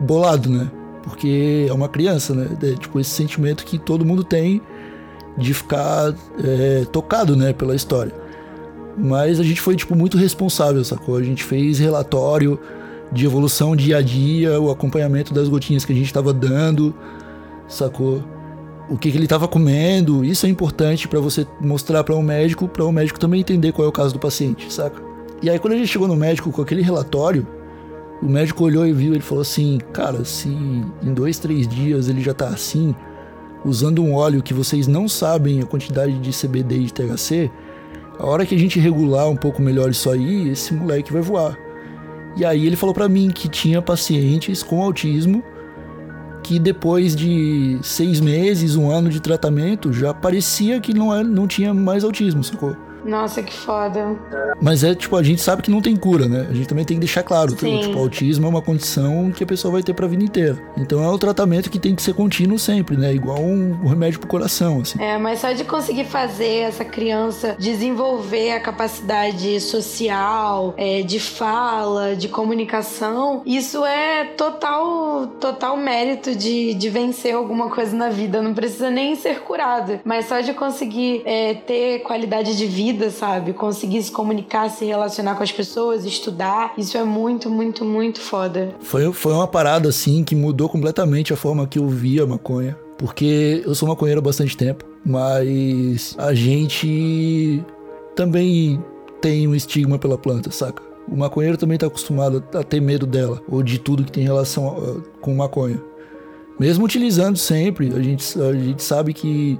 [0.00, 0.68] bolado, né?
[1.04, 2.48] Porque é uma criança, né?
[2.60, 4.60] É, tipo, esse sentimento que todo mundo tem
[5.40, 6.14] de ficar
[6.44, 8.12] é, tocado, né, pela história.
[8.96, 11.16] Mas a gente foi, tipo, muito responsável, sacou?
[11.16, 12.58] A gente fez relatório
[13.12, 16.94] de evolução dia a dia, o acompanhamento das gotinhas que a gente estava dando,
[17.66, 18.22] sacou?
[18.88, 22.22] O que, que ele estava comendo, isso é importante para você mostrar para o um
[22.22, 25.00] médico, para o um médico também entender qual é o caso do paciente, saca?
[25.40, 27.46] E aí quando a gente chegou no médico com aquele relatório,
[28.20, 32.20] o médico olhou e viu, ele falou assim, cara, se em dois, três dias ele
[32.20, 32.94] já tá assim,
[33.64, 37.50] usando um óleo que vocês não sabem a quantidade de CBD e de THC,
[38.18, 41.58] a hora que a gente regular um pouco melhor isso aí, esse moleque vai voar.
[42.36, 45.42] E aí ele falou para mim que tinha pacientes com autismo
[46.42, 51.46] que depois de seis meses, um ano de tratamento, já parecia que não, era, não
[51.46, 52.76] tinha mais autismo, sacou?
[53.04, 54.16] Nossa, que foda.
[54.60, 56.46] Mas é tipo, a gente sabe que não tem cura, né?
[56.48, 57.56] A gente também tem que deixar claro.
[57.58, 57.80] Sim.
[57.80, 60.58] Tipo, autismo é uma condição que a pessoa vai ter pra vida inteira.
[60.76, 63.12] Então é um tratamento que tem que ser contínuo sempre, né?
[63.14, 65.02] Igual um, remédio pro coração, assim.
[65.02, 72.14] É, mas só de conseguir fazer essa criança desenvolver a capacidade social, é, de fala,
[72.14, 78.42] de comunicação, isso é total, total mérito de, de vencer alguma coisa na vida.
[78.42, 83.10] Não precisa nem ser curado, mas só de conseguir é, ter qualidade de vida vida,
[83.10, 83.52] sabe?
[83.52, 86.72] Conseguir se comunicar, se relacionar com as pessoas, estudar.
[86.76, 88.74] Isso é muito, muito, muito foda.
[88.80, 92.76] Foi, foi uma parada, assim, que mudou completamente a forma que eu via a maconha.
[92.98, 97.64] Porque eu sou maconheiro há bastante tempo, mas a gente
[98.14, 98.82] também
[99.22, 100.82] tem um estigma pela planta, saca?
[101.08, 104.76] O maconheiro também tá acostumado a ter medo dela, ou de tudo que tem relação
[104.78, 105.82] uh, com maconha.
[106.58, 109.58] Mesmo utilizando sempre, a gente, a gente sabe que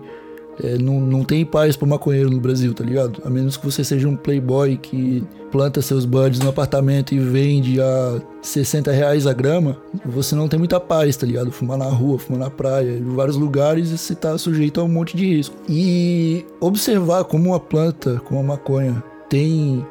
[0.62, 3.22] é, não, não tem paz pro maconheiro no Brasil, tá ligado?
[3.24, 7.80] A menos que você seja um playboy que planta seus buds no apartamento e vende
[7.80, 11.50] a 60 reais a grama, você não tem muita paz, tá ligado?
[11.50, 15.16] Fumar na rua, fumar na praia, em vários lugares você tá sujeito a um monte
[15.16, 15.56] de risco.
[15.68, 19.84] E observar como uma planta, como a maconha, tem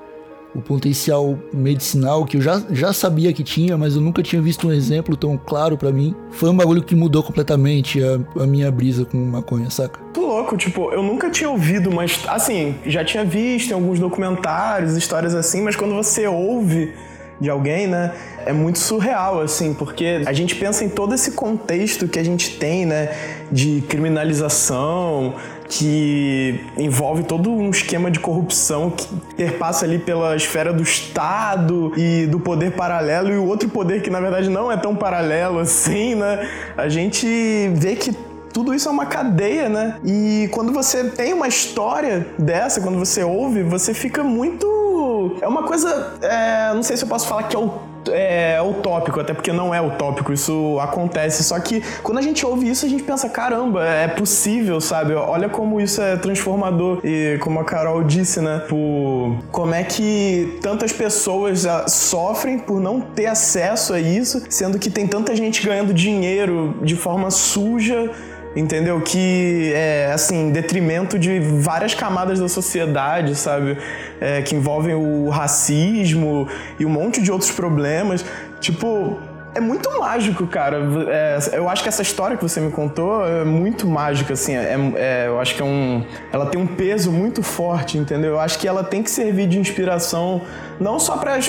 [0.59, 4.67] o potencial medicinal que eu já, já sabia que tinha, mas eu nunca tinha visto
[4.67, 6.13] um exemplo tão claro para mim.
[6.31, 9.99] Foi um bagulho que mudou completamente a, a minha brisa com maconha, saca?
[10.01, 14.95] Muito louco, tipo, eu nunca tinha ouvido, mas assim, já tinha visto em alguns documentários,
[14.95, 16.93] histórias assim, mas quando você ouve
[17.39, 18.13] de alguém, né?
[18.45, 22.57] É muito surreal, assim, porque a gente pensa em todo esse contexto que a gente
[22.57, 23.15] tem, né?
[23.51, 25.35] De criminalização,
[25.69, 29.07] que envolve todo um esquema de corrupção que
[29.37, 34.09] perpassa ali pela esfera do Estado e do poder paralelo e o outro poder que
[34.09, 36.49] na verdade não é tão paralelo assim, né?
[36.75, 37.27] A gente
[37.75, 38.11] vê que
[38.51, 39.99] tudo isso é uma cadeia, né?
[40.03, 45.37] E quando você tem uma história dessa, quando você ouve, você fica muito.
[45.39, 46.13] É uma coisa.
[46.21, 46.73] É...
[46.73, 49.81] Não sei se eu posso falar que é o é utópico, até porque não é
[49.81, 51.43] utópico, isso acontece.
[51.43, 55.13] Só que quando a gente ouve isso, a gente pensa: caramba, é possível, sabe?
[55.13, 56.99] Olha como isso é transformador.
[57.03, 58.63] E como a Carol disse, né?
[58.67, 64.79] Por como é que tantas pessoas ah, sofrem por não ter acesso a isso, sendo
[64.79, 68.11] que tem tanta gente ganhando dinheiro de forma suja
[68.55, 68.99] entendeu?
[69.01, 73.77] Que é, assim, detrimento de várias camadas da sociedade, sabe?
[74.19, 76.47] É, que envolvem o racismo
[76.79, 78.25] e um monte de outros problemas.
[78.59, 79.19] Tipo,
[79.55, 80.77] é muito mágico, cara.
[81.09, 84.55] É, eu acho que essa história que você me contou é muito mágica, assim.
[84.55, 86.03] É, é, eu acho que é um.
[86.31, 88.31] Ela tem um peso muito forte, entendeu?
[88.31, 90.41] Eu acho que ela tem que servir de inspiração
[90.79, 91.39] não só para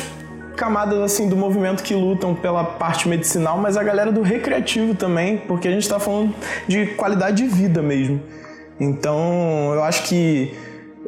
[0.56, 5.38] camadas assim do movimento que lutam pela parte medicinal, mas a galera do recreativo também,
[5.38, 6.34] porque a gente está falando
[6.66, 8.20] de qualidade de vida mesmo.
[8.78, 10.54] Então, eu acho que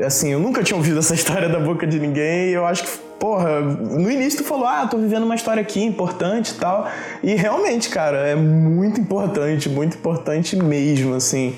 [0.00, 2.90] assim, eu nunca tinha ouvido essa história da boca de ninguém, e eu acho que
[3.22, 6.88] porra, no início tu falou, ah, tô vivendo uma história aqui importante e tal.
[7.22, 11.54] E realmente, cara, é muito importante, muito importante mesmo, assim,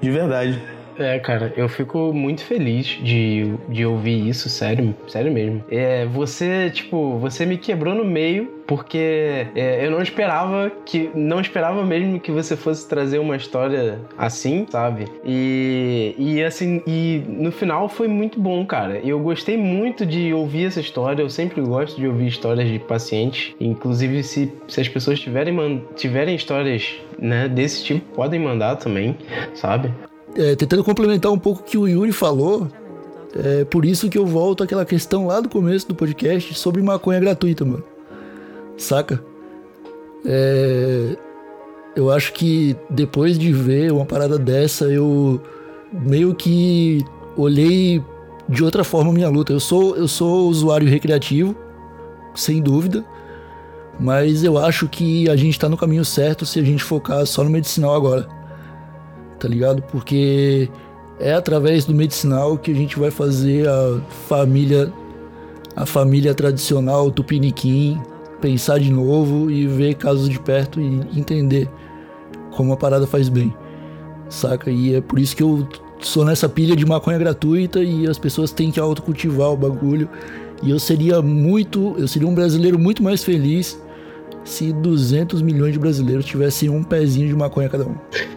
[0.00, 0.62] de verdade.
[1.02, 5.64] É, cara, eu fico muito feliz de, de ouvir isso, sério, sério mesmo.
[5.70, 11.40] É, você, tipo, você me quebrou no meio porque é, eu não esperava que não
[11.40, 15.06] esperava mesmo que você fosse trazer uma história assim, sabe?
[15.24, 18.98] E, e assim, e no final foi muito bom, cara.
[19.04, 21.22] Eu gostei muito de ouvir essa história.
[21.22, 23.54] Eu sempre gosto de ouvir histórias de pacientes.
[23.60, 29.16] Inclusive, se, se as pessoas tiverem, tiverem histórias né, desse tipo, podem mandar também,
[29.54, 29.92] sabe?
[30.36, 32.68] É, tentando complementar um pouco o que o Yuri falou,
[33.34, 37.20] é por isso que eu volto àquela questão lá do começo do podcast sobre maconha
[37.20, 37.84] gratuita, mano.
[38.76, 39.22] Saca?
[40.24, 41.16] É,
[41.96, 45.40] eu acho que depois de ver uma parada dessa, eu
[45.92, 47.04] meio que
[47.36, 48.02] olhei
[48.48, 49.52] de outra forma a minha luta.
[49.52, 51.56] Eu sou, eu sou usuário recreativo,
[52.34, 53.04] sem dúvida,
[53.98, 57.42] mas eu acho que a gente tá no caminho certo se a gente focar só
[57.44, 58.41] no medicinal agora
[59.42, 59.82] tá ligado?
[59.82, 60.68] Porque
[61.18, 64.92] é através do medicinal que a gente vai fazer a família
[65.74, 68.00] a família tradicional tupiniquim
[68.40, 71.68] pensar de novo e ver casos de perto e entender
[72.52, 73.52] como a parada faz bem.
[74.28, 74.70] Saca?
[74.70, 75.66] E é por isso que eu
[76.00, 80.08] sou nessa pilha de maconha gratuita e as pessoas têm que autocultivar o bagulho.
[80.62, 83.80] E eu seria muito, eu seria um brasileiro muito mais feliz
[84.44, 87.94] se 200 milhões de brasileiros tivessem um pezinho de maconha cada um.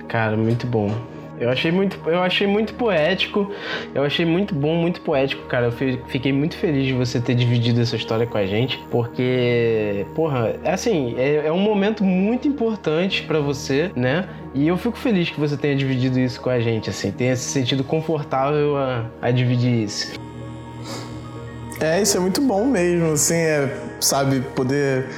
[0.07, 0.89] Cara, muito bom.
[1.39, 3.51] Eu achei muito, eu achei muito poético.
[3.93, 5.65] Eu achei muito bom, muito poético, cara.
[5.65, 5.71] Eu
[6.07, 10.71] fiquei muito feliz de você ter dividido essa história com a gente, porque, porra, é
[10.71, 14.29] assim, é, é um momento muito importante para você, né?
[14.53, 17.49] E eu fico feliz que você tenha dividido isso com a gente, assim, tenha se
[17.49, 20.17] sentido confortável a, a dividir isso.
[21.81, 25.09] É, isso é muito bom mesmo, assim, é, sabe, poder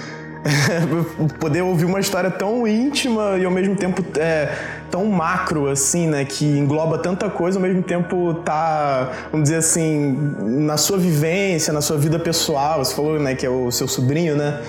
[1.40, 4.54] poder ouvir uma história tão íntima e ao mesmo tempo é,
[4.90, 6.26] tão macro, assim, né?
[6.26, 11.82] Que engloba tanta coisa, ao mesmo tempo tá, vamos dizer assim, na sua vivência, na
[11.82, 12.84] sua vida pessoal.
[12.84, 14.62] Você falou, né, que é o seu sobrinho, né?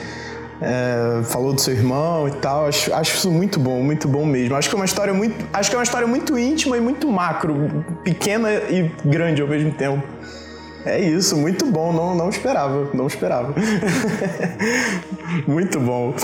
[0.60, 2.66] É, falou do seu irmão e tal.
[2.66, 4.56] Acho, acho isso muito bom, muito bom mesmo.
[4.56, 7.08] Acho que é uma história muito, acho que é uma história muito íntima e muito
[7.08, 10.02] macro, pequena e grande ao mesmo tempo.
[10.84, 13.54] É isso, muito bom, não, não esperava, não esperava.
[15.46, 16.14] muito bom.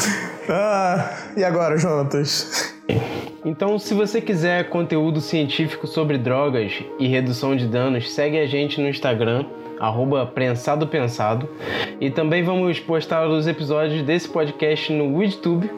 [0.48, 2.72] Ah, e agora, Jonatas?
[3.44, 8.80] Então, se você quiser conteúdo científico sobre drogas e redução de danos, segue a gente
[8.80, 9.44] no Instagram,
[9.78, 11.48] arroba Prensado Pensado.
[12.00, 15.70] E também vamos postar os episódios desse podcast no YouTube.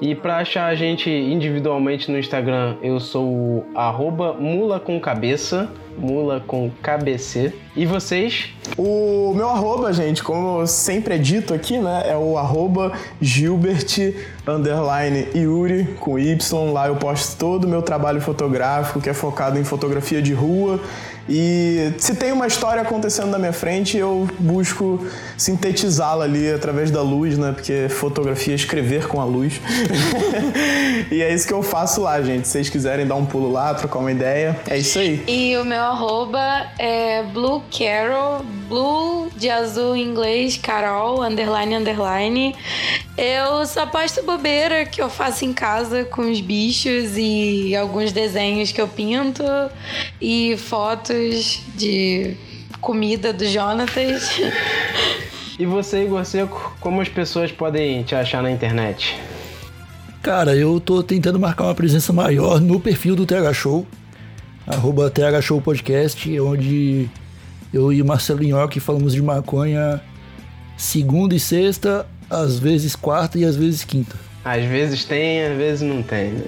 [0.00, 5.70] E para achar a gente individualmente no Instagram, eu sou o arroba Mula com Cabeça
[5.98, 7.52] mula com KBC.
[7.76, 8.50] E vocês?
[8.78, 12.04] O meu arroba, gente, como sempre é dito aqui, né?
[12.06, 14.14] É o arroba Gilbert
[14.46, 16.72] underline Yuri com Y.
[16.72, 20.80] Lá eu posto todo o meu trabalho fotográfico, que é focado em fotografia de rua.
[21.28, 25.04] E se tem uma história acontecendo na minha frente, eu busco
[25.38, 27.52] sintetizá-la ali através da luz, né?
[27.52, 29.60] Porque fotografia é escrever com a luz.
[31.10, 32.46] e é isso que eu faço lá, gente.
[32.46, 35.24] Se vocês quiserem dar um pulo lá, trocar uma ideia, é isso aí.
[35.26, 42.56] E o meu arroba é Blue Carol, Blue de azul em inglês, Carol, underline, underline.
[43.16, 48.72] Eu só posto bobeira que eu faço em casa com os bichos e alguns desenhos
[48.72, 49.42] que eu pinto
[50.20, 52.36] e fotos de
[52.80, 54.40] comida do Jonatas.
[55.56, 59.16] E você, Igor Seco, como as pessoas podem te achar na internet?
[60.20, 63.86] Cara, eu tô tentando marcar uma presença maior no perfil do TH Show,
[64.66, 67.08] arroba TH Show Podcast, onde
[67.72, 70.00] eu e Marcelo Inhoque falamos de maconha
[70.76, 74.16] segunda e sexta, às vezes quarta e às vezes quinta.
[74.44, 76.44] Às vezes tem, às vezes não tem, né?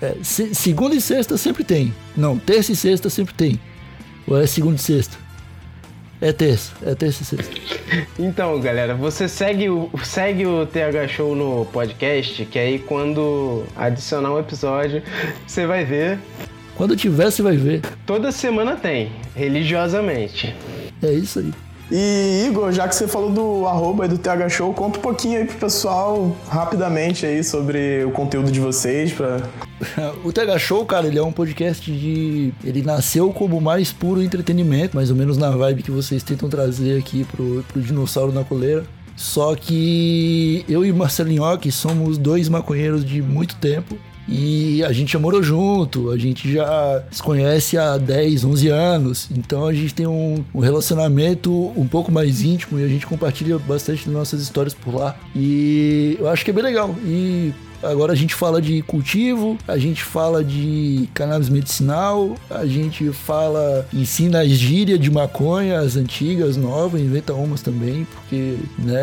[0.00, 1.92] É, se, segunda e sexta sempre tem.
[2.16, 3.60] Não, terça e sexta sempre tem.
[4.26, 5.16] Ou é segunda e sexta?
[6.20, 7.54] É terça, é terça e sexta.
[8.18, 14.34] Então, galera, você segue o, segue o TH Show no podcast, que aí quando adicionar
[14.34, 15.02] um episódio,
[15.46, 16.18] você vai ver.
[16.78, 17.82] Quando tiver, você vai ver.
[18.06, 20.54] Toda semana tem, religiosamente.
[21.02, 21.52] É isso aí.
[21.90, 25.40] E Igor, já que você falou do arroba e do TH Show, conta um pouquinho
[25.40, 29.12] aí pro pessoal, rapidamente aí, sobre o conteúdo de vocês.
[29.12, 29.42] Pra...
[30.22, 32.54] o TH Show, cara, ele é um podcast de.
[32.62, 36.96] Ele nasceu como mais puro entretenimento, mais ou menos na vibe que vocês tentam trazer
[36.96, 38.84] aqui pro, pro Dinossauro na Coleira.
[39.16, 43.98] Só que eu e Marcelinho que somos dois maconheiros de muito tempo.
[44.28, 49.28] E a gente já morou junto, a gente já se conhece há 10, 11 anos.
[49.30, 53.58] Então a gente tem um, um relacionamento um pouco mais íntimo e a gente compartilha
[53.58, 55.16] bastante das nossas histórias por lá.
[55.34, 56.94] E eu acho que é bem legal.
[57.04, 63.10] E Agora a gente fala de cultivo, a gente fala de cannabis medicinal, a gente
[63.12, 69.00] fala, ensina as gírias de maconha, as antigas, novas, inventa umas também, porque né,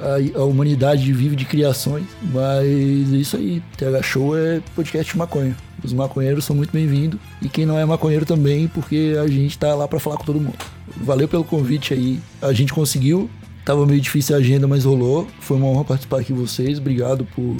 [0.00, 2.06] a, a, humanidade vive de criações.
[2.32, 5.56] Mas é isso aí, TH Show é podcast de maconha.
[5.84, 9.74] Os maconheiros são muito bem-vindos e quem não é maconheiro também, porque a gente tá
[9.74, 10.58] lá para falar com todo mundo.
[10.96, 12.20] Valeu pelo convite aí.
[12.40, 13.30] A gente conseguiu,
[13.68, 15.28] Tava meio difícil a agenda, mas rolou.
[15.40, 16.78] Foi uma honra participar aqui com vocês.
[16.78, 17.54] Obrigado por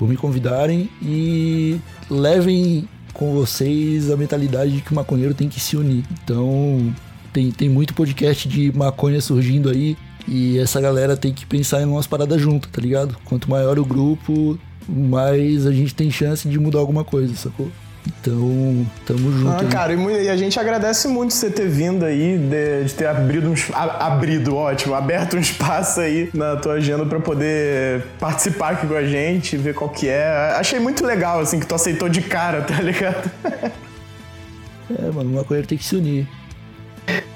[0.00, 1.78] por me convidarem e
[2.08, 6.02] levem com vocês a mentalidade de que o maconheiro tem que se unir.
[6.24, 6.90] Então,
[7.34, 11.84] tem, tem muito podcast de maconha surgindo aí e essa galera tem que pensar em
[11.84, 13.14] umas paradas juntas, tá ligado?
[13.26, 17.70] Quanto maior o grupo, mais a gente tem chance de mudar alguma coisa, sacou?
[18.18, 19.50] Então, tamo junto.
[19.50, 23.50] Ah, cara, e a gente agradece muito você ter vindo aí, de, de ter abrido,
[23.50, 28.94] um, abrido, ótimo, aberto um espaço aí na tua agenda para poder participar aqui com
[28.94, 30.54] a gente, ver qual que é.
[30.58, 33.30] Achei muito legal, assim, que tu aceitou de cara, tá ligado?
[34.98, 36.26] é, mano, uma coisa tem que se unir.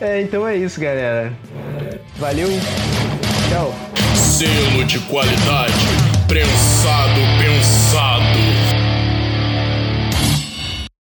[0.00, 1.32] É, então é isso, galera.
[2.16, 2.48] Valeu.
[3.48, 3.74] Tchau.
[4.14, 5.74] Selo de qualidade,
[6.26, 7.20] prensado